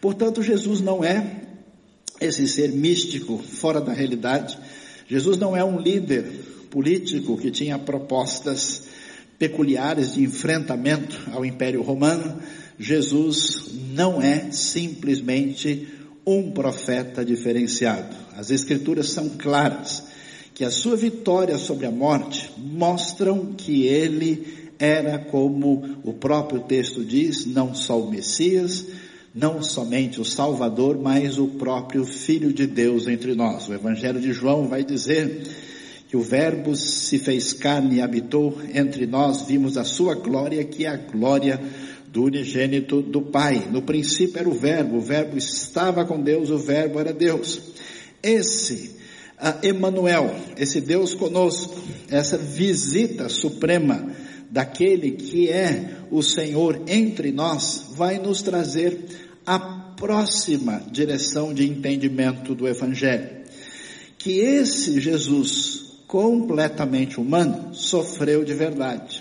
Portanto, 0.00 0.42
Jesus 0.42 0.80
não 0.80 1.02
é 1.02 1.42
esse 2.20 2.46
ser 2.48 2.72
místico, 2.72 3.38
fora 3.38 3.80
da 3.80 3.92
realidade. 3.92 4.58
Jesus 5.08 5.38
não 5.38 5.56
é 5.56 5.64
um 5.64 5.78
líder 5.78 6.24
político 6.70 7.38
que 7.38 7.50
tinha 7.50 7.78
propostas 7.78 8.82
peculiares 9.38 10.14
de 10.14 10.22
enfrentamento 10.22 11.18
ao 11.32 11.44
Império 11.44 11.82
Romano, 11.82 12.40
Jesus 12.78 13.70
não 13.92 14.20
é 14.20 14.50
simplesmente 14.50 15.88
um 16.26 16.50
profeta 16.50 17.24
diferenciado. 17.24 18.16
As 18.36 18.50
Escrituras 18.50 19.10
são 19.10 19.28
claras 19.30 20.13
que 20.54 20.64
a 20.64 20.70
sua 20.70 20.96
vitória 20.96 21.58
sobre 21.58 21.84
a 21.84 21.90
morte 21.90 22.48
mostram 22.56 23.54
que 23.56 23.86
ele 23.86 24.70
era, 24.78 25.18
como 25.18 25.98
o 26.04 26.12
próprio 26.12 26.60
texto 26.60 27.04
diz, 27.04 27.44
não 27.44 27.74
só 27.74 28.00
o 28.00 28.08
Messias, 28.08 28.86
não 29.34 29.62
somente 29.64 30.20
o 30.20 30.24
Salvador, 30.24 30.96
mas 30.96 31.38
o 31.38 31.48
próprio 31.48 32.04
Filho 32.04 32.52
de 32.52 32.68
Deus 32.68 33.08
entre 33.08 33.34
nós. 33.34 33.68
O 33.68 33.74
Evangelho 33.74 34.20
de 34.20 34.32
João 34.32 34.68
vai 34.68 34.84
dizer 34.84 35.42
que 36.08 36.16
o 36.16 36.22
Verbo 36.22 36.76
se 36.76 37.18
fez 37.18 37.52
carne 37.52 37.96
e 37.96 38.00
habitou 38.00 38.56
entre 38.72 39.06
nós, 39.06 39.42
vimos 39.42 39.76
a 39.76 39.82
sua 39.82 40.14
glória, 40.14 40.62
que 40.62 40.84
é 40.84 40.88
a 40.88 40.96
glória 40.96 41.60
do 42.06 42.22
unigênito 42.22 43.02
do 43.02 43.20
Pai. 43.20 43.66
No 43.72 43.82
princípio 43.82 44.38
era 44.38 44.48
o 44.48 44.54
Verbo, 44.54 44.98
o 44.98 45.00
Verbo 45.00 45.36
estava 45.36 46.04
com 46.04 46.22
Deus, 46.22 46.50
o 46.50 46.58
Verbo 46.58 47.00
era 47.00 47.12
Deus. 47.12 47.60
Esse 48.22 48.94
uh, 49.44 49.66
Emmanuel, 49.66 50.34
esse 50.56 50.80
Deus 50.80 51.12
conosco, 51.12 51.76
essa 52.10 52.38
visita 52.38 53.28
suprema 53.28 54.10
daquele 54.50 55.12
que 55.12 55.50
é 55.50 55.96
o 56.10 56.22
Senhor 56.22 56.82
entre 56.86 57.30
nós, 57.32 57.90
vai 57.94 58.18
nos 58.18 58.40
trazer 58.40 58.98
a 59.44 59.58
próxima 59.58 60.82
direção 60.90 61.52
de 61.52 61.66
entendimento 61.66 62.54
do 62.54 62.66
Evangelho. 62.66 63.44
Que 64.18 64.38
esse 64.38 65.00
Jesus 65.00 65.84
completamente 66.14 67.20
humano, 67.20 67.74
sofreu 67.74 68.44
de 68.44 68.54
verdade. 68.54 69.20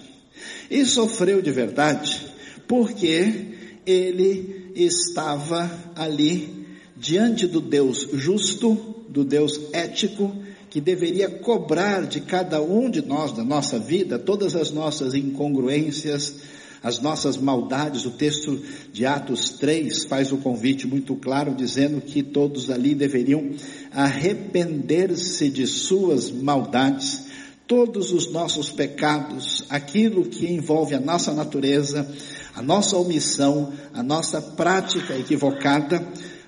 E 0.69 0.85
sofreu 0.85 1.41
de 1.41 1.51
verdade 1.51 2.27
porque 2.67 3.47
ele 3.83 4.71
estava 4.75 5.71
ali 5.95 6.67
diante 6.95 7.47
do 7.47 7.59
Deus 7.59 8.07
justo, 8.13 9.02
do 9.13 9.23
Deus 9.23 9.61
ético, 9.71 10.35
que 10.71 10.81
deveria 10.81 11.29
cobrar 11.29 12.07
de 12.07 12.19
cada 12.19 12.59
um 12.59 12.89
de 12.89 12.99
nós, 13.05 13.31
da 13.31 13.43
nossa 13.43 13.77
vida, 13.77 14.17
todas 14.17 14.55
as 14.55 14.71
nossas 14.71 15.13
incongruências, 15.13 16.37
as 16.81 16.99
nossas 16.99 17.37
maldades. 17.37 18.05
O 18.07 18.11
texto 18.11 18.59
de 18.91 19.05
Atos 19.05 19.51
3 19.51 20.05
faz 20.05 20.31
o 20.31 20.37
convite 20.37 20.87
muito 20.87 21.15
claro, 21.15 21.53
dizendo 21.53 22.01
que 22.01 22.23
todos 22.23 22.71
ali 22.71 22.95
deveriam 22.95 23.51
arrepender-se 23.91 25.47
de 25.47 25.67
suas 25.67 26.31
maldades, 26.31 27.25
todos 27.67 28.11
os 28.11 28.31
nossos 28.31 28.71
pecados, 28.71 29.63
aquilo 29.69 30.25
que 30.25 30.51
envolve 30.51 30.95
a 30.95 30.99
nossa 30.99 31.31
natureza, 31.33 32.11
a 32.55 32.63
nossa 32.63 32.97
omissão, 32.97 33.71
a 33.93 34.01
nossa 34.01 34.41
prática 34.41 35.15
equivocada, 35.15 36.03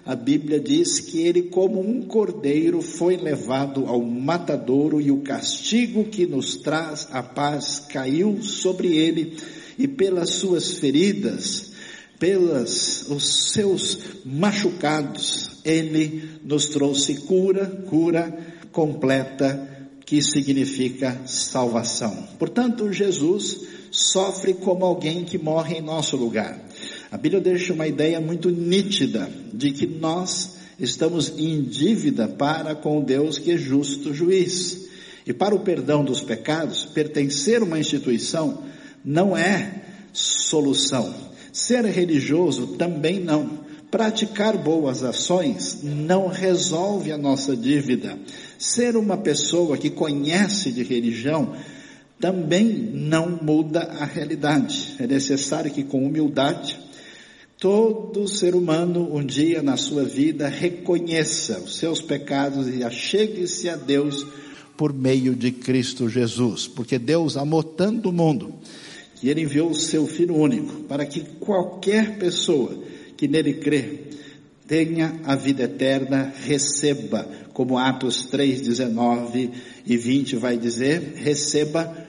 a 0.05 0.15
Bíblia 0.15 0.59
diz 0.59 0.99
que 0.99 1.21
ele, 1.21 1.43
como 1.43 1.79
um 1.81 2.03
cordeiro, 2.03 2.79
foi 2.79 3.17
levado 3.17 3.87
ao 3.87 4.01
matadouro 4.03 5.01
e 5.01 5.09
o 5.09 5.21
castigo 5.21 6.03
que 6.05 6.27
nos 6.27 6.57
traz 6.57 7.07
a 7.11 7.23
paz 7.23 7.79
caiu 7.89 8.39
sobre 8.43 8.95
ele 8.95 9.35
e 9.79 9.87
pelas 9.87 10.29
suas 10.29 10.73
feridas, 10.73 11.71
pelas 12.19 13.09
os 13.09 13.51
seus 13.51 13.97
machucados, 14.23 15.59
ele 15.65 16.39
nos 16.43 16.67
trouxe 16.67 17.15
cura, 17.21 17.65
cura 17.89 18.37
completa, 18.71 19.89
que 20.05 20.21
significa 20.21 21.19
salvação. 21.25 22.27
Portanto, 22.37 22.93
Jesus 22.93 23.61
sofre 23.89 24.53
como 24.53 24.85
alguém 24.85 25.23
que 25.23 25.39
morre 25.39 25.77
em 25.77 25.81
nosso 25.81 26.15
lugar. 26.15 26.64
A 27.11 27.17
Bíblia 27.17 27.41
deixa 27.41 27.73
uma 27.73 27.87
ideia 27.87 28.19
muito 28.19 28.49
nítida 28.49 29.29
de 29.53 29.71
que 29.71 29.85
nós 29.85 30.57
estamos 30.79 31.33
em 31.37 31.61
dívida 31.61 32.27
para 32.27 32.75
com 32.75 33.01
Deus 33.01 33.37
que 33.37 33.51
é 33.51 33.57
justo 33.57 34.13
juiz. 34.13 34.85
E 35.25 35.33
para 35.33 35.55
o 35.55 35.59
perdão 35.59 36.03
dos 36.03 36.21
pecados, 36.21 36.85
pertencer 36.85 37.61
a 37.61 37.65
uma 37.65 37.79
instituição 37.79 38.63
não 39.03 39.35
é 39.35 39.83
solução. 40.13 41.13
Ser 41.51 41.85
religioso 41.85 42.67
também 42.77 43.19
não. 43.19 43.65
Praticar 43.89 44.57
boas 44.57 45.03
ações 45.03 45.79
não 45.83 46.27
resolve 46.27 47.11
a 47.11 47.17
nossa 47.17 47.55
dívida. 47.55 48.17
Ser 48.57 48.97
uma 48.97 49.17
pessoa 49.17 49.77
que 49.77 49.89
conhece 49.89 50.71
de 50.71 50.83
religião 50.83 51.55
também 52.19 52.65
não 52.93 53.39
muda 53.41 53.81
a 53.83 54.05
realidade. 54.05 54.95
É 54.99 55.07
necessário 55.07 55.71
que 55.71 55.83
com 55.83 56.05
humildade 56.05 56.84
todo 57.59 58.27
ser 58.27 58.55
humano 58.55 59.15
um 59.15 59.25
dia 59.25 59.61
na 59.61 59.77
sua 59.77 60.03
vida 60.03 60.47
reconheça 60.47 61.59
os 61.59 61.77
seus 61.77 62.01
pecados 62.01 62.67
e 62.67 62.83
achegue-se 62.83 63.69
a 63.69 63.75
Deus 63.75 64.25
por 64.77 64.93
meio 64.93 65.35
de 65.35 65.51
Cristo 65.51 66.09
Jesus, 66.09 66.67
porque 66.67 66.99
Deus 66.99 67.37
amou 67.37 67.63
tanto 67.63 68.09
o 68.09 68.13
mundo 68.13 68.53
que 69.15 69.29
ele 69.29 69.41
enviou 69.41 69.69
o 69.69 69.75
seu 69.75 70.05
Filho 70.05 70.35
único, 70.35 70.83
para 70.83 71.05
que 71.05 71.21
qualquer 71.39 72.19
pessoa 72.19 72.77
que 73.15 73.27
nele 73.27 73.55
crê 73.55 74.01
tenha 74.67 75.21
a 75.23 75.35
vida 75.35 75.63
eterna, 75.63 76.33
receba, 76.43 77.27
como 77.53 77.77
Atos 77.77 78.25
3, 78.25 78.61
19 78.61 79.51
e 79.85 79.95
20 79.95 80.35
vai 80.35 80.57
dizer, 80.57 81.13
receba 81.15 82.04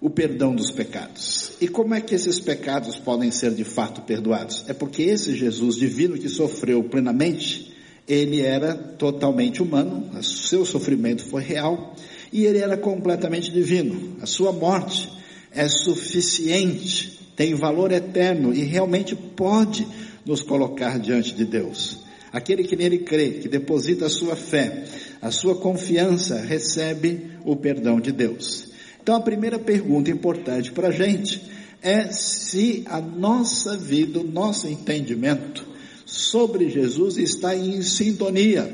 o 0.00 0.08
perdão 0.08 0.54
dos 0.54 0.70
pecados. 0.70 1.52
E 1.60 1.66
como 1.66 1.94
é 1.94 2.00
que 2.00 2.14
esses 2.14 2.38
pecados 2.38 2.98
podem 2.98 3.30
ser 3.30 3.52
de 3.52 3.64
fato 3.64 4.02
perdoados? 4.02 4.64
É 4.68 4.72
porque 4.72 5.02
esse 5.02 5.34
Jesus 5.34 5.76
divino 5.76 6.16
que 6.16 6.28
sofreu 6.28 6.84
plenamente, 6.84 7.74
ele 8.06 8.40
era 8.40 8.74
totalmente 8.74 9.62
humano, 9.62 10.22
seu 10.22 10.64
sofrimento 10.64 11.24
foi 11.24 11.42
real, 11.42 11.96
e 12.32 12.44
ele 12.44 12.58
era 12.58 12.76
completamente 12.76 13.50
divino. 13.50 14.16
A 14.22 14.26
sua 14.26 14.52
morte 14.52 15.10
é 15.50 15.68
suficiente, 15.68 17.18
tem 17.34 17.54
valor 17.54 17.90
eterno 17.90 18.54
e 18.54 18.62
realmente 18.62 19.16
pode 19.16 19.86
nos 20.24 20.42
colocar 20.42 20.98
diante 20.98 21.34
de 21.34 21.44
Deus. 21.44 21.98
Aquele 22.30 22.62
que 22.62 22.76
nele 22.76 22.98
crê, 22.98 23.30
que 23.30 23.48
deposita 23.48 24.06
a 24.06 24.10
sua 24.10 24.36
fé, 24.36 24.84
a 25.20 25.30
sua 25.30 25.56
confiança, 25.56 26.38
recebe 26.40 27.30
o 27.44 27.56
perdão 27.56 27.98
de 27.98 28.12
Deus. 28.12 28.67
Então 29.08 29.16
a 29.16 29.22
primeira 29.22 29.58
pergunta 29.58 30.10
importante 30.10 30.70
para 30.70 30.88
a 30.88 30.90
gente 30.90 31.40
é 31.80 32.12
se 32.12 32.84
a 32.84 33.00
nossa 33.00 33.74
vida, 33.74 34.20
o 34.20 34.22
nosso 34.22 34.68
entendimento 34.68 35.66
sobre 36.04 36.68
Jesus 36.68 37.16
está 37.16 37.56
em 37.56 37.80
sintonia 37.80 38.70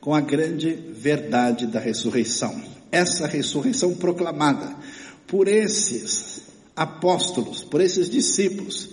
com 0.00 0.14
a 0.14 0.22
grande 0.22 0.70
verdade 0.70 1.66
da 1.66 1.78
ressurreição. 1.78 2.58
Essa 2.90 3.26
ressurreição 3.26 3.92
proclamada 3.94 4.74
por 5.26 5.48
esses 5.48 6.40
apóstolos, 6.74 7.62
por 7.62 7.82
esses 7.82 8.08
discípulos, 8.08 8.88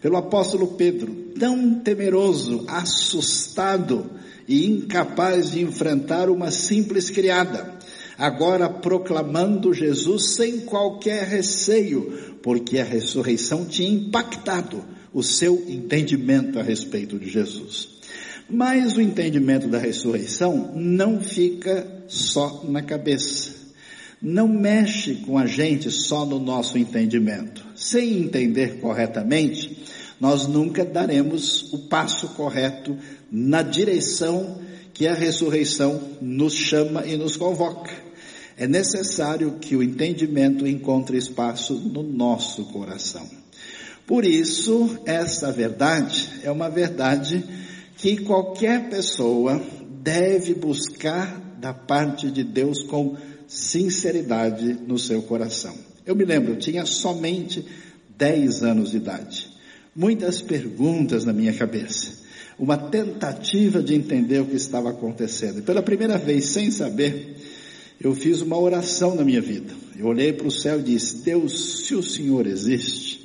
pelo 0.00 0.16
apóstolo 0.16 0.72
Pedro, 0.72 1.14
tão 1.38 1.74
temeroso, 1.74 2.64
assustado 2.66 4.10
e 4.48 4.66
incapaz 4.66 5.52
de 5.52 5.62
enfrentar 5.62 6.28
uma 6.28 6.50
simples 6.50 7.10
criada, 7.10 7.80
agora 8.22 8.68
proclamando 8.68 9.74
Jesus 9.74 10.36
sem 10.36 10.60
qualquer 10.60 11.26
receio, 11.26 12.36
porque 12.40 12.78
a 12.78 12.84
ressurreição 12.84 13.64
tinha 13.64 13.90
impactado 13.90 14.84
o 15.12 15.24
seu 15.24 15.64
entendimento 15.68 16.60
a 16.60 16.62
respeito 16.62 17.18
de 17.18 17.28
Jesus. 17.28 17.88
Mas 18.48 18.96
o 18.96 19.00
entendimento 19.00 19.66
da 19.66 19.78
ressurreição 19.78 20.70
não 20.72 21.20
fica 21.20 22.04
só 22.06 22.62
na 22.68 22.80
cabeça. 22.80 23.54
Não 24.22 24.46
mexe 24.46 25.16
com 25.26 25.36
a 25.36 25.44
gente 25.44 25.90
só 25.90 26.24
no 26.24 26.38
nosso 26.38 26.78
entendimento. 26.78 27.66
Sem 27.74 28.18
entender 28.18 28.78
corretamente, 28.78 29.82
nós 30.20 30.46
nunca 30.46 30.84
daremos 30.84 31.72
o 31.72 31.78
passo 31.88 32.28
correto 32.28 32.96
na 33.32 33.62
direção 33.62 34.60
que 34.94 35.08
a 35.08 35.14
ressurreição 35.14 36.00
nos 36.20 36.52
chama 36.52 37.04
e 37.04 37.16
nos 37.16 37.36
convoca. 37.36 38.11
É 38.62 38.68
necessário 38.68 39.58
que 39.60 39.74
o 39.74 39.82
entendimento 39.82 40.64
encontre 40.68 41.18
espaço 41.18 41.74
no 41.74 42.00
nosso 42.00 42.66
coração. 42.66 43.28
Por 44.06 44.24
isso, 44.24 45.00
essa 45.04 45.50
verdade 45.50 46.28
é 46.44 46.50
uma 46.52 46.68
verdade 46.68 47.44
que 47.96 48.18
qualquer 48.18 48.88
pessoa 48.88 49.60
deve 50.00 50.54
buscar 50.54 51.56
da 51.60 51.74
parte 51.74 52.30
de 52.30 52.44
Deus 52.44 52.84
com 52.84 53.16
sinceridade 53.48 54.78
no 54.86 54.96
seu 54.96 55.22
coração. 55.22 55.74
Eu 56.06 56.14
me 56.14 56.24
lembro, 56.24 56.52
eu 56.52 56.58
tinha 56.60 56.86
somente 56.86 57.66
10 58.16 58.62
anos 58.62 58.92
de 58.92 58.98
idade. 58.98 59.50
Muitas 59.92 60.40
perguntas 60.40 61.24
na 61.24 61.32
minha 61.32 61.52
cabeça. 61.52 62.12
Uma 62.56 62.78
tentativa 62.78 63.82
de 63.82 63.96
entender 63.96 64.38
o 64.38 64.46
que 64.46 64.54
estava 64.54 64.90
acontecendo. 64.90 65.58
E 65.58 65.62
pela 65.62 65.82
primeira 65.82 66.16
vez, 66.16 66.44
sem 66.50 66.70
saber, 66.70 67.41
eu 68.02 68.14
fiz 68.14 68.40
uma 68.40 68.58
oração 68.58 69.14
na 69.14 69.24
minha 69.24 69.40
vida. 69.40 69.72
Eu 69.96 70.06
olhei 70.06 70.32
para 70.32 70.48
o 70.48 70.50
céu 70.50 70.80
e 70.80 70.82
disse: 70.82 71.22
Deus, 71.22 71.84
se 71.86 71.94
o 71.94 72.02
Senhor 72.02 72.46
existe, 72.46 73.24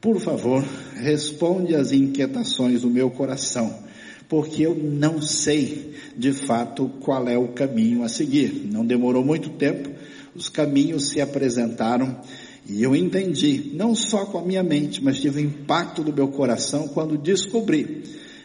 por 0.00 0.20
favor, 0.20 0.64
responde 0.94 1.74
às 1.74 1.90
inquietações 1.90 2.82
do 2.82 2.90
meu 2.90 3.10
coração, 3.10 3.82
porque 4.28 4.62
eu 4.62 4.76
não 4.76 5.20
sei 5.20 5.94
de 6.16 6.32
fato 6.32 6.88
qual 7.00 7.26
é 7.28 7.36
o 7.36 7.48
caminho 7.48 8.04
a 8.04 8.08
seguir. 8.08 8.68
Não 8.70 8.86
demorou 8.86 9.24
muito 9.24 9.50
tempo, 9.50 9.90
os 10.34 10.48
caminhos 10.48 11.08
se 11.08 11.20
apresentaram 11.20 12.20
e 12.68 12.82
eu 12.82 12.94
entendi, 12.94 13.72
não 13.74 13.94
só 13.94 14.26
com 14.26 14.38
a 14.38 14.44
minha 14.44 14.62
mente, 14.62 15.02
mas 15.02 15.18
tive 15.18 15.40
um 15.40 15.46
impacto 15.46 16.04
no 16.04 16.12
meu 16.12 16.28
coração 16.28 16.86
quando 16.86 17.18
descobri 17.18 18.02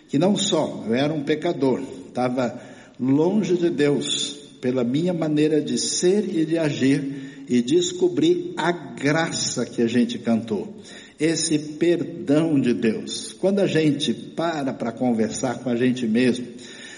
que 0.07 0.17
não 0.17 0.36
só 0.36 0.83
eu 0.88 0.95
era 0.95 1.13
um 1.13 1.24
pecador, 1.24 1.81
estava 2.07 2.60
longe 3.00 3.57
de 3.57 3.69
Deus, 3.69 4.43
pela 4.63 4.82
minha 4.82 5.13
maneira 5.13 5.60
de 5.60 5.77
ser 5.77 6.24
e 6.24 6.46
de 6.46 6.58
agir 6.58 7.43
e 7.50 7.62
descobrir 7.62 8.53
a 8.55 8.72
graça 8.72 9.65
que 9.65 9.82
a 9.82 9.88
gente 9.88 10.17
cantou. 10.17 10.74
Esse 11.20 11.60
perdão 11.60 12.58
de 12.58 12.74
Deus. 12.74 13.34
Quando 13.34 13.60
a 13.60 13.67
gente 13.67 14.13
para 14.13 14.72
para 14.72 14.93
conversar 14.93 15.60
com 15.60 15.70
a 15.70 15.75
gente 15.75 16.08
mesmo, 16.08 16.48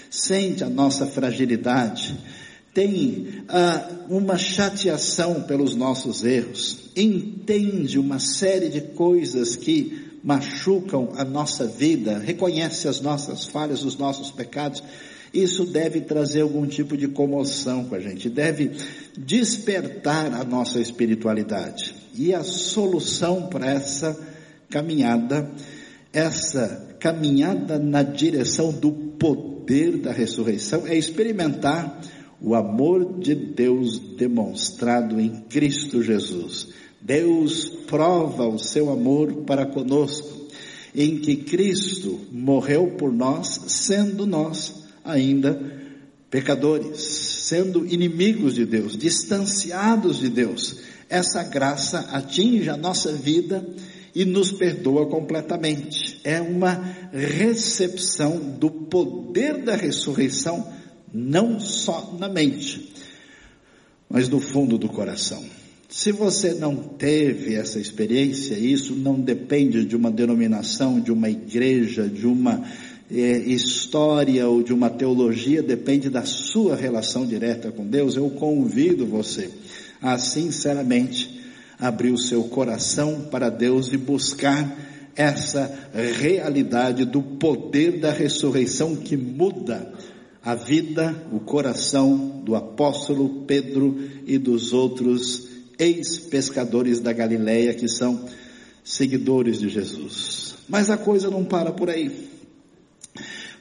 sente 0.08 0.62
a 0.62 0.70
nossa 0.70 1.06
fragilidade, 1.06 2.16
tem 2.72 3.42
ah, 3.48 4.04
uma 4.08 4.38
chateação 4.38 5.42
pelos 5.42 5.74
nossos 5.74 6.22
erros, 6.22 6.90
entende 6.94 7.98
uma 7.98 8.20
série 8.20 8.68
de 8.68 8.80
coisas 8.80 9.56
que 9.56 10.05
machucam 10.22 11.12
a 11.16 11.24
nossa 11.24 11.66
vida, 11.66 12.18
reconhece 12.18 12.88
as 12.88 13.00
nossas 13.00 13.46
falhas, 13.46 13.84
os 13.84 13.96
nossos 13.96 14.30
pecados, 14.30 14.82
isso 15.32 15.66
deve 15.66 16.00
trazer 16.00 16.40
algum 16.40 16.66
tipo 16.66 16.96
de 16.96 17.08
comoção 17.08 17.84
com 17.84 17.94
a 17.94 18.00
gente, 18.00 18.30
deve 18.30 18.72
despertar 19.16 20.32
a 20.32 20.44
nossa 20.44 20.80
espiritualidade. 20.80 21.94
E 22.14 22.32
a 22.32 22.42
solução 22.42 23.48
para 23.48 23.66
essa 23.66 24.18
caminhada, 24.70 25.50
essa 26.12 26.96
caminhada 26.98 27.78
na 27.78 28.02
direção 28.02 28.72
do 28.72 28.90
poder 28.90 29.98
da 29.98 30.12
ressurreição, 30.12 30.86
é 30.86 30.96
experimentar 30.96 32.00
o 32.40 32.54
amor 32.54 33.18
de 33.18 33.34
Deus 33.34 33.98
demonstrado 33.98 35.20
em 35.20 35.42
Cristo 35.48 36.02
Jesus. 36.02 36.68
Deus 37.06 37.68
prova 37.86 38.48
o 38.48 38.58
seu 38.58 38.90
amor 38.90 39.32
para 39.44 39.64
conosco, 39.64 40.48
em 40.92 41.18
que 41.18 41.36
Cristo 41.36 42.26
morreu 42.32 42.96
por 42.98 43.12
nós, 43.12 43.60
sendo 43.68 44.26
nós 44.26 44.82
ainda 45.04 45.56
pecadores, 46.28 47.00
sendo 47.00 47.86
inimigos 47.86 48.56
de 48.56 48.66
Deus, 48.66 48.96
distanciados 48.96 50.18
de 50.18 50.28
Deus. 50.28 50.80
Essa 51.08 51.44
graça 51.44 52.00
atinge 52.10 52.68
a 52.68 52.76
nossa 52.76 53.12
vida 53.12 53.64
e 54.12 54.24
nos 54.24 54.50
perdoa 54.50 55.06
completamente. 55.06 56.18
É 56.24 56.40
uma 56.40 56.72
recepção 57.12 58.36
do 58.58 58.68
poder 58.68 59.62
da 59.62 59.76
ressurreição, 59.76 60.72
não 61.14 61.60
só 61.60 62.16
na 62.18 62.28
mente, 62.28 62.92
mas 64.10 64.28
no 64.28 64.40
fundo 64.40 64.76
do 64.76 64.88
coração. 64.88 65.44
Se 65.88 66.10
você 66.10 66.52
não 66.54 66.74
teve 66.76 67.54
essa 67.54 67.78
experiência, 67.78 68.54
isso 68.54 68.94
não 68.94 69.20
depende 69.20 69.84
de 69.84 69.94
uma 69.94 70.10
denominação, 70.10 71.00
de 71.00 71.12
uma 71.12 71.30
igreja, 71.30 72.08
de 72.08 72.26
uma 72.26 72.64
é, 73.08 73.38
história 73.38 74.48
ou 74.48 74.64
de 74.64 74.72
uma 74.72 74.90
teologia, 74.90 75.62
depende 75.62 76.10
da 76.10 76.24
sua 76.24 76.74
relação 76.74 77.24
direta 77.24 77.70
com 77.70 77.86
Deus. 77.86 78.16
Eu 78.16 78.28
convido 78.30 79.06
você 79.06 79.48
a 80.02 80.18
sinceramente 80.18 81.40
abrir 81.78 82.10
o 82.10 82.18
seu 82.18 82.44
coração 82.44 83.28
para 83.30 83.48
Deus 83.48 83.92
e 83.92 83.96
buscar 83.96 84.76
essa 85.14 85.90
realidade 85.94 87.04
do 87.04 87.22
poder 87.22 88.00
da 88.00 88.10
ressurreição 88.10 88.96
que 88.96 89.16
muda 89.16 89.92
a 90.44 90.54
vida, 90.54 91.26
o 91.32 91.40
coração 91.40 92.42
do 92.44 92.54
apóstolo 92.54 93.44
Pedro 93.46 93.98
e 94.26 94.36
dos 94.36 94.72
outros 94.72 95.55
ex-pescadores 95.78 97.00
da 97.00 97.12
Galileia 97.12 97.74
que 97.74 97.88
são 97.88 98.28
seguidores 98.84 99.58
de 99.58 99.68
Jesus. 99.68 100.54
Mas 100.68 100.90
a 100.90 100.96
coisa 100.96 101.30
não 101.30 101.44
para 101.44 101.72
por 101.72 101.90
aí. 101.90 102.28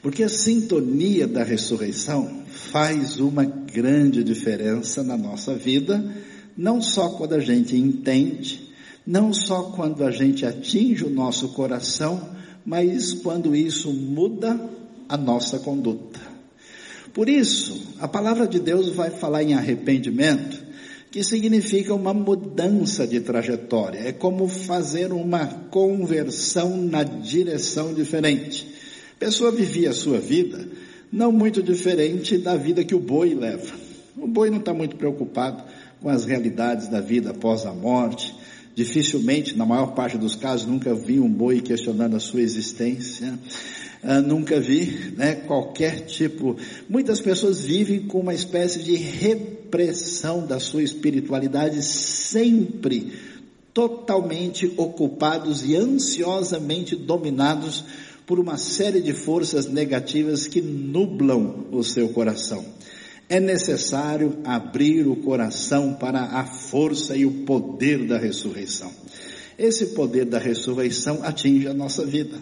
Porque 0.01 0.23
a 0.23 0.30
sintonia 0.30 1.28
da 1.28 1.43
ressurreição 1.43 2.43
faz 2.47 3.19
uma 3.19 3.43
grande 3.43 4.23
diferença 4.23 5.04
na 5.04 5.17
nossa 5.17 5.56
vida, 5.56 6.04
não 6.56 6.82
só 6.82 7.10
quando 7.10 7.34
a 7.34 7.39
gente 7.39 7.75
entende, 7.75 8.69
não 9.06 9.34
só 9.34 9.63
quando 9.75 10.04
a 10.04 10.12
gente 10.12 10.45
atinge 10.45 11.04
o 11.04 11.10
nosso 11.10 11.49
coração, 11.49 12.36
mas 12.65 13.13
quando 13.13 13.56
isso 13.56 13.91
muda 13.91 14.60
a 15.08 15.17
nossa 15.17 15.60
conduta. 15.60 16.19
Por 17.13 17.30
isso, 17.30 17.95
a 17.99 18.08
palavra 18.08 18.47
de 18.47 18.60
Deus 18.60 18.89
vai 18.89 19.10
falar 19.10 19.43
em 19.43 19.54
arrependimento, 19.54 20.64
que 21.15 21.23
significa 21.23 21.93
uma 21.93 22.13
mudança 22.13 23.08
de 23.08 23.21
trajetória, 23.21 23.99
é 23.99 24.12
como 24.12 24.49
fazer 24.49 25.13
uma 25.13 25.47
conversão 25.47 26.75
na 26.75 27.04
direção 27.04 27.93
diferente. 27.93 28.67
A 29.15 29.19
pessoa 29.19 29.49
vivia 29.49 29.91
a 29.91 29.93
sua 29.93 30.19
vida 30.19 30.67
não 31.10 31.32
muito 31.32 31.63
diferente 31.63 32.38
da 32.38 32.58
vida 32.58 32.84
que 32.84 32.93
o 32.93 32.99
boi 32.99 33.34
leva. 33.34 33.73
O 34.17 34.28
boi 34.28 34.49
não 34.49 34.58
está 34.58 34.73
muito 34.73 34.97
preocupado 34.97 35.63
com 36.01 36.10
as 36.10 36.25
realidades 36.25 36.89
da 36.89 36.99
vida 36.99 37.30
após 37.30 37.65
a 37.65 37.71
morte. 37.71 38.36
Dificilmente, 38.75 39.56
na 39.56 39.65
maior 39.65 39.95
parte 39.95 40.17
dos 40.17 40.36
casos, 40.36 40.67
nunca 40.67 40.93
vi 40.93 41.21
um 41.21 41.32
boi 41.32 41.62
questionando 41.62 42.17
a 42.17 42.19
sua 42.19 42.41
existência. 42.41 43.39
Uh, 44.04 44.21
nunca 44.21 44.60
vi 44.60 45.13
né, 45.15 45.36
qualquer 45.36 46.01
tipo. 46.01 46.58
Muitas 46.89 47.21
pessoas 47.21 47.62
vivem 47.62 48.01
com 48.01 48.19
uma 48.19 48.34
espécie 48.34 48.84
de 48.84 48.95
repressão 49.65 50.45
da 50.45 50.60
sua 50.60 50.84
espiritualidade, 50.84 51.84
sempre 51.84 53.13
totalmente 53.73 54.71
ocupados 54.78 55.65
e 55.65 55.75
ansiosamente 55.75 56.95
dominados 56.95 57.84
por 58.25 58.39
uma 58.39 58.58
série 58.58 59.01
de 59.01 59.13
forças 59.13 59.67
negativas 59.67 60.47
que 60.47 60.62
nublam 60.62 61.65
o 61.71 61.84
seu 61.84 62.10
coração. 62.10 62.63
É 63.28 63.39
necessário 63.39 64.38
abrir 64.45 65.08
o 65.08 65.15
coração 65.17 65.93
para 65.93 66.21
a 66.21 66.45
força 66.45 67.17
e 67.17 67.25
o 67.25 67.43
poder 67.43 68.06
da 68.06 68.17
ressurreição. 68.17 68.91
Esse 69.58 69.88
poder 69.88 70.25
da 70.25 70.38
ressurreição 70.38 71.19
atinge 71.23 71.67
a 71.67 71.73
nossa 71.73 72.06
vida. 72.06 72.38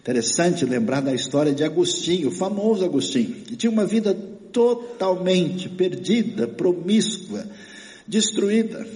Interessante 0.00 0.64
lembrar 0.64 1.00
da 1.00 1.14
história 1.14 1.52
de 1.52 1.62
Agostinho, 1.62 2.28
o 2.28 2.32
famoso 2.32 2.84
Agostinho, 2.84 3.34
que 3.46 3.56
tinha 3.56 3.70
uma 3.70 3.86
vida 3.86 4.16
totalmente 4.54 5.68
perdida, 5.68 6.46
promíscua, 6.46 7.44
destruída. 8.06 8.86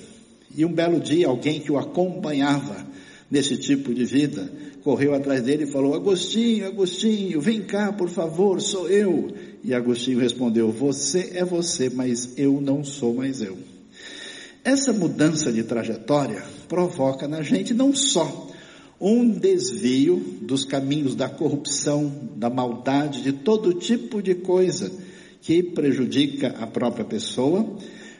E 0.57 0.64
um 0.64 0.73
belo 0.73 1.01
dia 1.01 1.27
alguém 1.27 1.61
que 1.61 1.71
o 1.71 1.77
acompanhava 1.77 2.87
nesse 3.31 3.59
tipo 3.59 3.92
de 3.92 4.07
vida, 4.07 4.51
correu 4.83 5.12
atrás 5.12 5.42
dele 5.42 5.64
e 5.64 5.73
falou: 5.73 5.94
Agostinho, 5.94 6.66
Agostinho, 6.66 7.40
vem 7.40 7.61
cá, 7.61 7.92
por 7.92 8.09
favor, 8.09 8.62
sou 8.62 8.88
eu. 8.88 9.31
E 9.62 9.75
Agostinho 9.75 10.21
respondeu: 10.21 10.71
Você 10.71 11.33
é 11.35 11.44
você, 11.44 11.90
mas 11.90 12.38
eu 12.38 12.61
não 12.61 12.85
sou 12.85 13.14
mais 13.14 13.42
eu. 13.42 13.59
Essa 14.64 14.92
mudança 14.92 15.53
de 15.53 15.64
trajetória 15.64 16.42
provoca 16.68 17.27
na 17.27 17.42
gente 17.42 17.75
não 17.75 17.94
só 17.94 18.49
um 19.01 19.29
desvio 19.29 20.16
dos 20.42 20.64
caminhos 20.64 21.14
da 21.14 21.29
corrupção, 21.29 22.12
da 22.37 22.51
maldade, 22.51 23.23
de 23.23 23.33
todo 23.33 23.75
tipo 23.75 24.23
de 24.23 24.35
coisa 24.35 25.08
que 25.40 25.62
prejudica 25.62 26.55
a 26.61 26.66
própria 26.66 27.05
pessoa, 27.05 27.77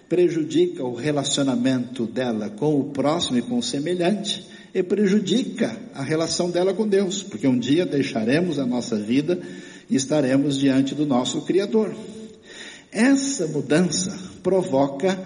prejudica 0.09 0.85
o 0.85 0.95
relacionamento 0.95 2.07
dela 2.07 2.49
com 2.49 2.79
o 2.79 2.85
próximo 2.85 3.39
e 3.39 3.43
com 3.43 3.59
o 3.59 3.63
semelhante, 3.63 4.47
e 4.75 4.83
prejudica 4.83 5.77
a 5.95 6.03
relação 6.03 6.51
dela 6.51 6.73
com 6.75 6.87
Deus, 6.87 7.23
porque 7.23 7.47
um 7.47 7.59
dia 7.59 7.85
deixaremos 7.85 8.59
a 8.59 8.67
nossa 8.67 8.97
vida 8.97 9.41
e 9.89 9.97
estaremos 9.97 10.59
diante 10.59 10.95
do 10.95 11.07
nosso 11.07 11.43
Criador. 11.43 11.95
Essa 12.93 13.47
mudança 13.47 14.17
provoca 14.43 15.19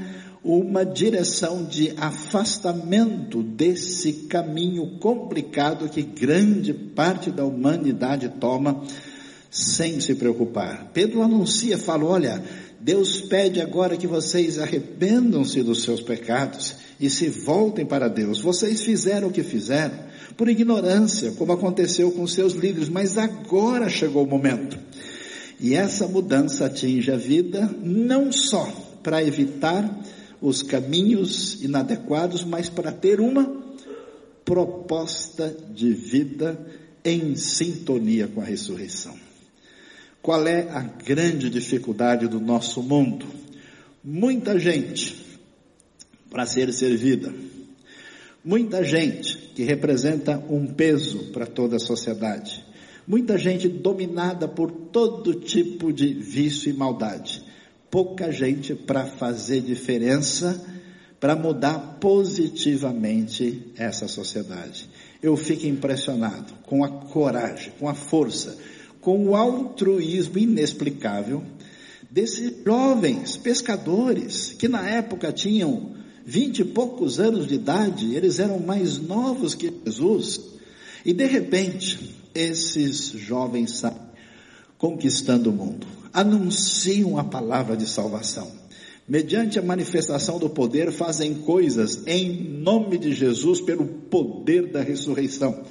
uma 0.44 0.85
direção 0.85 1.64
de 1.64 1.92
afastamento 1.96 3.42
desse 3.42 4.12
caminho 4.28 4.98
complicado 4.98 5.88
que 5.88 6.02
grande 6.02 6.74
parte 6.74 7.31
da 7.31 7.44
humanidade 7.44 8.28
toma 8.40 8.83
sem 9.52 10.00
se 10.00 10.14
preocupar. 10.14 10.90
Pedro 10.94 11.22
anuncia, 11.22 11.76
fala, 11.76 12.06
olha, 12.06 12.42
Deus 12.80 13.20
pede 13.20 13.60
agora 13.60 13.98
que 13.98 14.06
vocês 14.06 14.58
arrependam-se 14.58 15.62
dos 15.62 15.82
seus 15.82 16.00
pecados 16.00 16.76
e 16.98 17.10
se 17.10 17.28
voltem 17.28 17.84
para 17.84 18.08
Deus. 18.08 18.40
Vocês 18.40 18.80
fizeram 18.80 19.28
o 19.28 19.30
que 19.30 19.42
fizeram 19.42 19.94
por 20.38 20.48
ignorância, 20.48 21.32
como 21.32 21.52
aconteceu 21.52 22.10
com 22.12 22.26
seus 22.26 22.54
líderes, 22.54 22.88
mas 22.88 23.18
agora 23.18 23.90
chegou 23.90 24.24
o 24.24 24.26
momento. 24.26 24.78
E 25.60 25.74
essa 25.74 26.08
mudança 26.08 26.64
atinge 26.64 27.12
a 27.12 27.16
vida 27.18 27.70
não 27.84 28.32
só 28.32 28.64
para 29.02 29.22
evitar 29.22 30.02
os 30.40 30.62
caminhos 30.62 31.62
inadequados, 31.62 32.42
mas 32.42 32.70
para 32.70 32.90
ter 32.90 33.20
uma 33.20 33.62
proposta 34.46 35.54
de 35.74 35.92
vida 35.92 36.58
em 37.04 37.36
sintonia 37.36 38.26
com 38.26 38.40
a 38.40 38.44
ressurreição. 38.44 39.14
Qual 40.22 40.46
é 40.46 40.70
a 40.70 40.80
grande 40.80 41.50
dificuldade 41.50 42.28
do 42.28 42.40
nosso 42.40 42.82
mundo? 42.82 43.26
Muita 44.02 44.58
gente 44.58 45.20
para 46.30 46.46
ser 46.46 46.72
servida. 46.72 47.35
Muita 48.44 48.82
gente 48.82 49.37
que 49.54 49.64
representa 49.64 50.38
um 50.48 50.66
peso 50.66 51.32
para 51.32 51.44
toda 51.44 51.76
a 51.76 51.80
sociedade. 51.80 52.64
Muita 53.06 53.37
gente 53.37 53.68
dominada 53.68 54.48
por 54.48 54.70
todo 54.70 55.35
tipo 55.35 55.92
de 55.92 56.14
vício 56.14 56.70
e 56.70 56.72
maldade 56.72 57.44
pouca 57.92 58.32
gente 58.32 58.74
para 58.74 59.04
fazer 59.04 59.61
diferença, 59.61 60.58
para 61.20 61.37
mudar 61.37 61.98
positivamente 62.00 63.70
essa 63.76 64.08
sociedade. 64.08 64.88
Eu 65.22 65.37
fico 65.37 65.66
impressionado 65.66 66.54
com 66.64 66.82
a 66.82 66.88
coragem, 66.88 67.70
com 67.78 67.87
a 67.87 67.94
força, 67.94 68.56
com 69.02 69.28
o 69.28 69.36
altruísmo 69.36 70.38
inexplicável 70.38 71.42
desses 72.10 72.54
jovens 72.64 73.36
pescadores 73.36 74.54
que 74.58 74.68
na 74.68 74.88
época 74.88 75.30
tinham 75.30 75.94
vinte 76.24 76.60
e 76.60 76.64
poucos 76.64 77.20
anos 77.20 77.46
de 77.46 77.56
idade, 77.56 78.14
eles 78.14 78.38
eram 78.38 78.58
mais 78.58 78.98
novos 78.98 79.54
que 79.54 79.70
Jesus, 79.84 80.40
e 81.04 81.12
de 81.12 81.26
repente 81.26 82.14
esses 82.34 83.08
jovens 83.10 83.72
saem 83.72 84.12
conquistando 84.78 85.50
o 85.50 85.52
mundo 85.52 85.86
anunciam 86.12 87.18
a 87.18 87.24
palavra 87.24 87.76
de 87.76 87.88
salvação. 87.88 88.50
Mediante 89.08 89.58
a 89.58 89.62
manifestação 89.62 90.38
do 90.38 90.48
poder, 90.48 90.92
fazem 90.92 91.34
coisas 91.34 92.06
em 92.06 92.60
nome 92.60 92.98
de 92.98 93.12
Jesus 93.12 93.60
pelo 93.60 93.84
poder 93.84 94.70
da 94.70 94.80
ressurreição. 94.80 95.64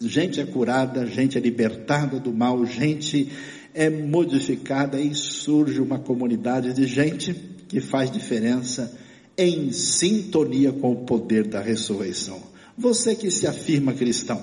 Gente 0.00 0.40
é 0.40 0.44
curada, 0.44 1.06
gente 1.06 1.38
é 1.38 1.40
libertada 1.40 2.20
do 2.20 2.32
mal, 2.32 2.64
gente 2.66 3.30
é 3.74 3.88
modificada 3.88 5.00
e 5.00 5.14
surge 5.14 5.80
uma 5.80 5.98
comunidade 5.98 6.72
de 6.72 6.86
gente 6.86 7.34
que 7.68 7.80
faz 7.80 8.10
diferença 8.10 8.96
em 9.36 9.72
sintonia 9.72 10.72
com 10.72 10.92
o 10.92 11.04
poder 11.04 11.46
da 11.46 11.60
ressurreição. 11.60 12.40
Você 12.76 13.14
que 13.14 13.30
se 13.30 13.46
afirma 13.46 13.92
cristão, 13.92 14.42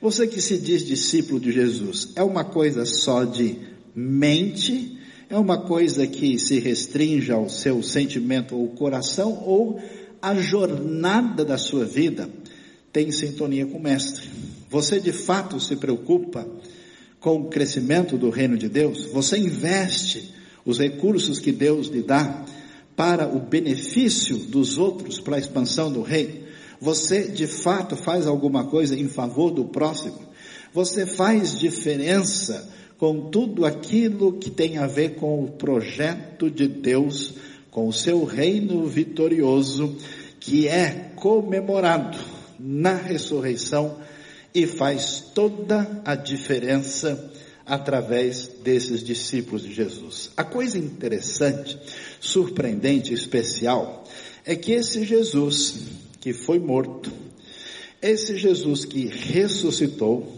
você 0.00 0.26
que 0.26 0.40
se 0.40 0.58
diz 0.58 0.84
discípulo 0.84 1.40
de 1.40 1.52
Jesus, 1.52 2.10
é 2.16 2.22
uma 2.22 2.44
coisa 2.44 2.84
só 2.84 3.24
de 3.24 3.58
mente 3.94 4.98
é 5.28 5.38
uma 5.38 5.58
coisa 5.58 6.06
que 6.06 6.38
se 6.38 6.58
restringe 6.58 7.32
ao 7.32 7.48
seu 7.48 7.82
sentimento 7.82 8.56
ou 8.56 8.68
coração 8.68 9.42
ou 9.44 9.80
a 10.20 10.34
jornada 10.34 11.44
da 11.44 11.58
sua 11.58 11.84
vida 11.84 12.28
tem 12.92 13.10
sintonia 13.10 13.66
com 13.66 13.78
o 13.78 13.82
mestre. 13.82 14.28
Você 14.74 14.98
de 14.98 15.12
fato 15.12 15.60
se 15.60 15.76
preocupa 15.76 16.44
com 17.20 17.42
o 17.42 17.44
crescimento 17.44 18.18
do 18.18 18.28
reino 18.28 18.58
de 18.58 18.68
Deus? 18.68 19.04
Você 19.12 19.38
investe 19.38 20.34
os 20.66 20.80
recursos 20.80 21.38
que 21.38 21.52
Deus 21.52 21.86
lhe 21.86 22.02
dá 22.02 22.44
para 22.96 23.28
o 23.28 23.38
benefício 23.38 24.36
dos 24.36 24.76
outros, 24.76 25.20
para 25.20 25.36
a 25.36 25.38
expansão 25.38 25.92
do 25.92 26.02
reino? 26.02 26.40
Você 26.80 27.28
de 27.28 27.46
fato 27.46 27.94
faz 27.94 28.26
alguma 28.26 28.64
coisa 28.64 28.98
em 28.98 29.06
favor 29.06 29.52
do 29.52 29.66
próximo? 29.66 30.18
Você 30.72 31.06
faz 31.06 31.56
diferença 31.56 32.68
com 32.98 33.30
tudo 33.30 33.64
aquilo 33.64 34.40
que 34.40 34.50
tem 34.50 34.78
a 34.78 34.88
ver 34.88 35.14
com 35.14 35.44
o 35.44 35.52
projeto 35.52 36.50
de 36.50 36.66
Deus, 36.66 37.34
com 37.70 37.86
o 37.86 37.92
seu 37.92 38.24
reino 38.24 38.84
vitorioso, 38.88 39.96
que 40.40 40.66
é 40.66 41.12
comemorado 41.14 42.18
na 42.58 42.96
ressurreição 42.96 44.02
e 44.54 44.66
faz 44.66 45.20
toda 45.34 46.02
a 46.04 46.14
diferença 46.14 47.32
através 47.66 48.48
desses 48.62 49.02
discípulos 49.02 49.62
de 49.62 49.72
Jesus. 49.72 50.30
A 50.36 50.44
coisa 50.44 50.78
interessante, 50.78 51.78
surpreendente, 52.20 53.12
especial, 53.12 54.04
é 54.44 54.54
que 54.54 54.72
esse 54.72 55.04
Jesus 55.04 55.76
que 56.20 56.32
foi 56.32 56.58
morto, 56.58 57.10
esse 58.00 58.36
Jesus 58.36 58.84
que 58.84 59.06
ressuscitou, 59.06 60.32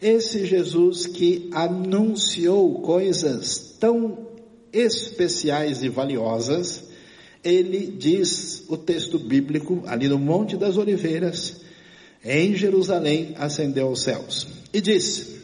esse 0.00 0.44
Jesus 0.44 1.06
que 1.06 1.48
anunciou 1.52 2.82
coisas 2.82 3.74
tão 3.80 4.28
especiais 4.72 5.82
e 5.82 5.88
valiosas, 5.88 6.84
ele 7.42 7.86
diz 7.86 8.64
o 8.68 8.76
texto 8.76 9.18
bíblico, 9.18 9.82
ali 9.86 10.08
no 10.08 10.18
Monte 10.18 10.56
das 10.56 10.76
Oliveiras, 10.76 11.62
em 12.26 12.56
Jerusalém, 12.56 13.34
ascendeu 13.36 13.86
aos 13.86 14.02
céus. 14.02 14.48
E 14.74 14.80
disse 14.80 15.36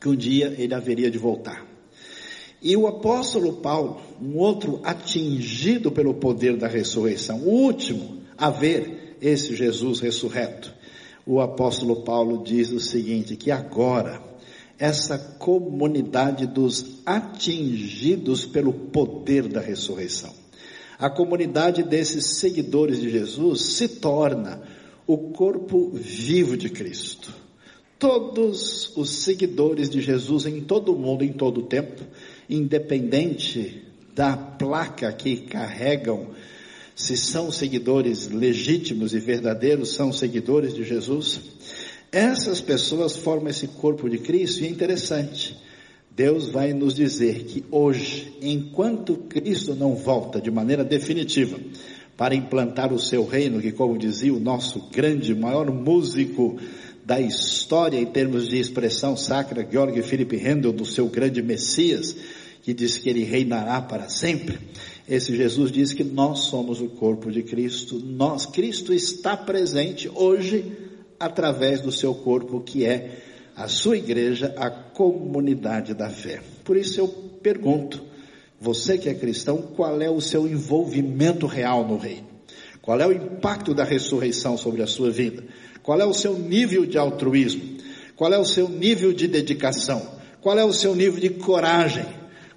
que 0.00 0.08
um 0.08 0.16
dia 0.16 0.52
ele 0.58 0.74
haveria 0.74 1.10
de 1.10 1.18
voltar. 1.18 1.64
E 2.60 2.76
o 2.76 2.86
apóstolo 2.86 3.54
Paulo, 3.54 4.00
um 4.20 4.36
outro 4.36 4.80
atingido 4.82 5.92
pelo 5.92 6.14
poder 6.14 6.56
da 6.56 6.66
ressurreição, 6.66 7.40
o 7.42 7.48
último 7.48 8.22
a 8.36 8.50
ver 8.50 9.16
esse 9.20 9.54
Jesus 9.54 10.00
ressurreto, 10.00 10.74
o 11.26 11.40
apóstolo 11.40 12.02
Paulo 12.02 12.42
diz 12.42 12.72
o 12.72 12.80
seguinte, 12.80 13.36
que 13.36 13.50
agora, 13.50 14.20
essa 14.78 15.16
comunidade 15.38 16.46
dos 16.46 17.00
atingidos 17.06 18.44
pelo 18.44 18.72
poder 18.72 19.46
da 19.46 19.60
ressurreição, 19.60 20.32
a 20.98 21.08
comunidade 21.08 21.82
desses 21.82 22.38
seguidores 22.38 23.00
de 23.00 23.10
Jesus 23.10 23.62
se 23.76 23.88
torna 23.88 24.62
o 25.06 25.18
corpo 25.32 25.90
vivo 25.94 26.56
de 26.56 26.68
Cristo. 26.68 27.32
Todos 27.98 28.96
os 28.96 29.10
seguidores 29.10 29.88
de 29.88 30.00
Jesus 30.00 30.46
em 30.46 30.60
todo 30.60 30.92
o 30.92 30.98
mundo, 30.98 31.24
em 31.24 31.32
todo 31.32 31.60
o 31.60 31.66
tempo, 31.66 32.02
independente 32.48 33.82
da 34.14 34.36
placa 34.36 35.12
que 35.12 35.36
carregam 35.36 36.28
se 36.94 37.16
são 37.16 37.50
seguidores 37.50 38.28
legítimos 38.28 39.14
e 39.14 39.18
verdadeiros, 39.18 39.94
são 39.94 40.12
seguidores 40.12 40.74
de 40.74 40.84
Jesus, 40.84 41.40
essas 42.12 42.60
pessoas 42.60 43.16
formam 43.16 43.48
esse 43.50 43.66
corpo 43.66 44.08
de 44.08 44.18
Cristo 44.18 44.62
e 44.62 44.66
é 44.66 44.70
interessante. 44.70 45.56
Deus 46.14 46.48
vai 46.48 46.72
nos 46.72 46.94
dizer 46.94 47.42
que 47.42 47.64
hoje, 47.72 48.32
enquanto 48.40 49.16
Cristo 49.16 49.74
não 49.74 49.96
volta 49.96 50.40
de 50.40 50.48
maneira 50.48 50.84
definitiva 50.84 51.58
para 52.16 52.34
implantar 52.34 52.92
o 52.92 52.98
seu 52.98 53.24
reino, 53.24 53.60
que 53.60 53.72
como 53.72 53.98
dizia 53.98 54.32
o 54.32 54.40
nosso 54.40 54.88
grande, 54.90 55.34
maior 55.34 55.70
músico 55.70 56.58
da 57.04 57.20
história 57.20 57.98
em 57.98 58.06
termos 58.06 58.48
de 58.48 58.58
expressão 58.58 59.16
sacra, 59.16 59.66
Georg 59.70 60.00
Philipp 60.02 60.36
Handel, 60.36 60.72
do 60.72 60.86
seu 60.86 61.08
grande 61.08 61.42
Messias, 61.42 62.16
que 62.62 62.72
diz 62.72 62.96
que 62.96 63.10
ele 63.10 63.24
reinará 63.24 63.82
para 63.82 64.08
sempre. 64.08 64.58
esse 65.06 65.36
Jesus 65.36 65.70
diz 65.70 65.92
que 65.92 66.02
nós 66.02 66.46
somos 66.46 66.80
o 66.80 66.88
corpo 66.88 67.30
de 67.30 67.42
Cristo, 67.42 67.98
nós, 67.98 68.46
Cristo 68.46 68.94
está 68.94 69.36
presente 69.36 70.10
hoje 70.14 70.72
através 71.20 71.80
do 71.80 71.92
seu 71.92 72.14
corpo 72.14 72.60
que 72.60 72.84
é 72.86 73.22
a 73.54 73.68
sua 73.68 73.96
igreja, 73.96 74.54
a 74.56 74.70
comunidade 74.70 75.94
da 75.94 76.08
fé. 76.08 76.40
Por 76.64 76.76
isso 76.76 76.98
eu 77.00 77.08
pergunto, 77.08 78.02
você 78.60 78.96
que 78.96 79.08
é 79.08 79.14
cristão, 79.14 79.58
qual 79.58 80.00
é 80.00 80.08
o 80.08 80.20
seu 80.20 80.46
envolvimento 80.48 81.46
real 81.46 81.86
no 81.86 81.96
reino? 81.96 82.26
Qual 82.80 83.00
é 83.00 83.06
o 83.06 83.12
impacto 83.12 83.74
da 83.74 83.84
ressurreição 83.84 84.56
sobre 84.56 84.82
a 84.82 84.86
sua 84.86 85.10
vida? 85.10 85.42
Qual 85.82 86.00
é 86.00 86.04
o 86.04 86.14
seu 86.14 86.38
nível 86.38 86.84
de 86.84 86.98
altruísmo? 86.98 87.78
Qual 88.16 88.32
é 88.32 88.38
o 88.38 88.44
seu 88.44 88.68
nível 88.68 89.12
de 89.12 89.26
dedicação? 89.26 90.06
Qual 90.40 90.58
é 90.58 90.64
o 90.64 90.72
seu 90.72 90.94
nível 90.94 91.20
de 91.20 91.30
coragem? 91.30 92.06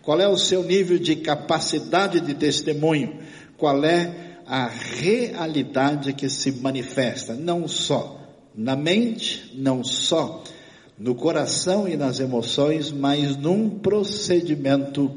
Qual 0.01 0.19
é 0.19 0.27
o 0.27 0.37
seu 0.37 0.63
nível 0.63 0.97
de 0.97 1.15
capacidade 1.15 2.21
de 2.21 2.33
testemunho? 2.33 3.19
Qual 3.57 3.83
é 3.83 4.27
a 4.45 4.67
realidade 4.67 6.13
que 6.13 6.29
se 6.29 6.53
manifesta, 6.53 7.33
não 7.33 7.67
só 7.67 8.17
na 8.55 8.75
mente, 8.75 9.51
não 9.55 9.83
só 9.83 10.43
no 10.97 11.13
coração 11.13 11.87
e 11.87 11.97
nas 11.97 12.19
emoções, 12.19 12.91
mas 12.91 13.35
num 13.35 13.69
procedimento 13.69 15.11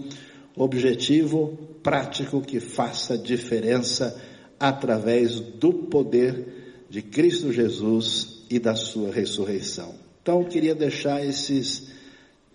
objetivo, 0.56 1.58
prático, 1.82 2.40
que 2.40 2.60
faça 2.60 3.16
diferença 3.16 4.20
através 4.58 5.40
do 5.40 5.72
poder 5.72 6.86
de 6.90 7.02
Cristo 7.02 7.52
Jesus 7.52 8.44
e 8.50 8.58
da 8.58 8.74
sua 8.74 9.12
ressurreição. 9.12 9.94
Então, 10.22 10.40
eu 10.40 10.48
queria 10.48 10.74
deixar 10.74 11.24
esses 11.24 11.88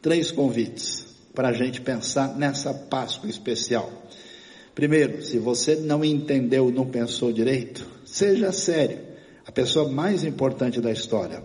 três 0.01 0.31
convites 0.31 1.05
para 1.34 1.49
a 1.49 1.53
gente 1.53 1.81
pensar 1.81 2.38
nessa 2.38 2.73
Páscoa 2.73 3.29
especial. 3.29 3.91
Primeiro, 4.75 5.23
se 5.23 5.39
você 5.39 5.75
não 5.75 6.03
entendeu, 6.03 6.69
não 6.69 6.86
pensou 6.86 7.31
direito, 7.31 7.88
seja 8.05 8.51
sério. 8.51 8.99
A 9.45 9.51
pessoa 9.51 9.89
mais 9.89 10.23
importante 10.23 10.81
da 10.81 10.91
história. 10.91 11.41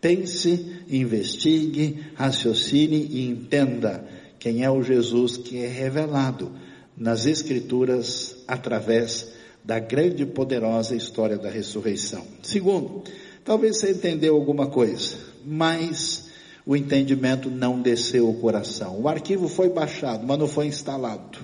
Pense, 0.00 0.82
investigue, 0.88 2.04
raciocine 2.14 3.06
e 3.08 3.28
entenda 3.28 4.04
quem 4.42 4.64
é 4.64 4.68
o 4.68 4.82
Jesus 4.82 5.36
que 5.36 5.62
é 5.62 5.68
revelado 5.68 6.50
nas 6.96 7.26
Escrituras 7.26 8.34
através 8.48 9.30
da 9.62 9.78
grande 9.78 10.24
e 10.24 10.26
poderosa 10.26 10.96
história 10.96 11.38
da 11.38 11.48
ressurreição. 11.48 12.26
Segundo, 12.42 13.04
talvez 13.44 13.78
você 13.78 13.92
entendeu 13.92 14.34
alguma 14.34 14.66
coisa, 14.66 15.16
mas 15.46 16.28
o 16.66 16.74
entendimento 16.74 17.48
não 17.48 17.80
desceu 17.80 18.28
o 18.28 18.34
coração. 18.34 19.00
O 19.00 19.08
arquivo 19.08 19.46
foi 19.46 19.68
baixado, 19.68 20.26
mas 20.26 20.36
não 20.36 20.48
foi 20.48 20.66
instalado. 20.66 21.38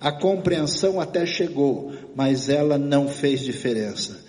A 0.00 0.10
compreensão 0.10 0.98
até 0.98 1.26
chegou, 1.26 1.92
mas 2.16 2.48
ela 2.48 2.78
não 2.78 3.08
fez 3.08 3.40
diferença. 3.40 4.21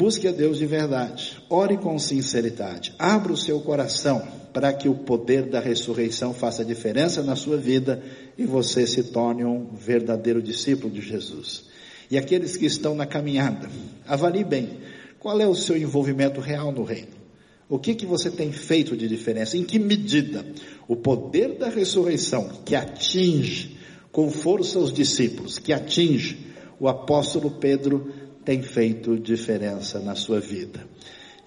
Busque 0.00 0.26
a 0.26 0.32
Deus 0.32 0.56
de 0.56 0.64
verdade, 0.64 1.36
ore 1.50 1.76
com 1.76 1.98
sinceridade, 1.98 2.94
abra 2.98 3.34
o 3.34 3.36
seu 3.36 3.60
coração 3.60 4.26
para 4.50 4.72
que 4.72 4.88
o 4.88 4.94
poder 4.94 5.50
da 5.50 5.60
ressurreição 5.60 6.32
faça 6.32 6.64
diferença 6.64 7.22
na 7.22 7.36
sua 7.36 7.58
vida 7.58 8.02
e 8.38 8.46
você 8.46 8.86
se 8.86 9.02
torne 9.12 9.44
um 9.44 9.66
verdadeiro 9.74 10.40
discípulo 10.40 10.90
de 10.90 11.02
Jesus. 11.02 11.64
E 12.10 12.16
aqueles 12.16 12.56
que 12.56 12.64
estão 12.64 12.94
na 12.94 13.04
caminhada, 13.04 13.68
avalie 14.08 14.42
bem 14.42 14.78
qual 15.18 15.38
é 15.38 15.46
o 15.46 15.54
seu 15.54 15.76
envolvimento 15.76 16.40
real 16.40 16.72
no 16.72 16.82
reino. 16.82 17.20
O 17.68 17.78
que, 17.78 17.94
que 17.94 18.06
você 18.06 18.30
tem 18.30 18.50
feito 18.52 18.96
de 18.96 19.06
diferença? 19.06 19.58
Em 19.58 19.64
que 19.64 19.78
medida 19.78 20.46
o 20.88 20.96
poder 20.96 21.58
da 21.58 21.68
ressurreição 21.68 22.48
que 22.64 22.74
atinge 22.74 23.76
com 24.10 24.30
força 24.30 24.78
os 24.78 24.94
discípulos, 24.94 25.58
que 25.58 25.74
atinge 25.74 26.48
o 26.80 26.88
apóstolo 26.88 27.50
Pedro, 27.50 28.10
tem 28.44 28.62
feito 28.62 29.18
diferença 29.18 29.98
na 30.00 30.14
sua 30.14 30.40
vida? 30.40 30.86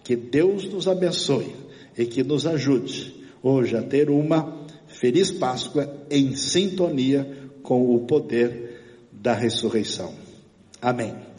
Que 0.03 0.15
Deus 0.15 0.65
nos 0.65 0.87
abençoe 0.87 1.55
e 1.97 2.05
que 2.05 2.23
nos 2.23 2.45
ajude 2.45 3.23
hoje 3.41 3.75
a 3.75 3.81
ter 3.81 4.09
uma 4.09 4.65
feliz 4.87 5.31
Páscoa 5.31 6.05
em 6.09 6.35
sintonia 6.35 7.49
com 7.61 7.95
o 7.95 8.05
poder 8.05 8.81
da 9.11 9.33
ressurreição. 9.33 10.13
Amém. 10.81 11.32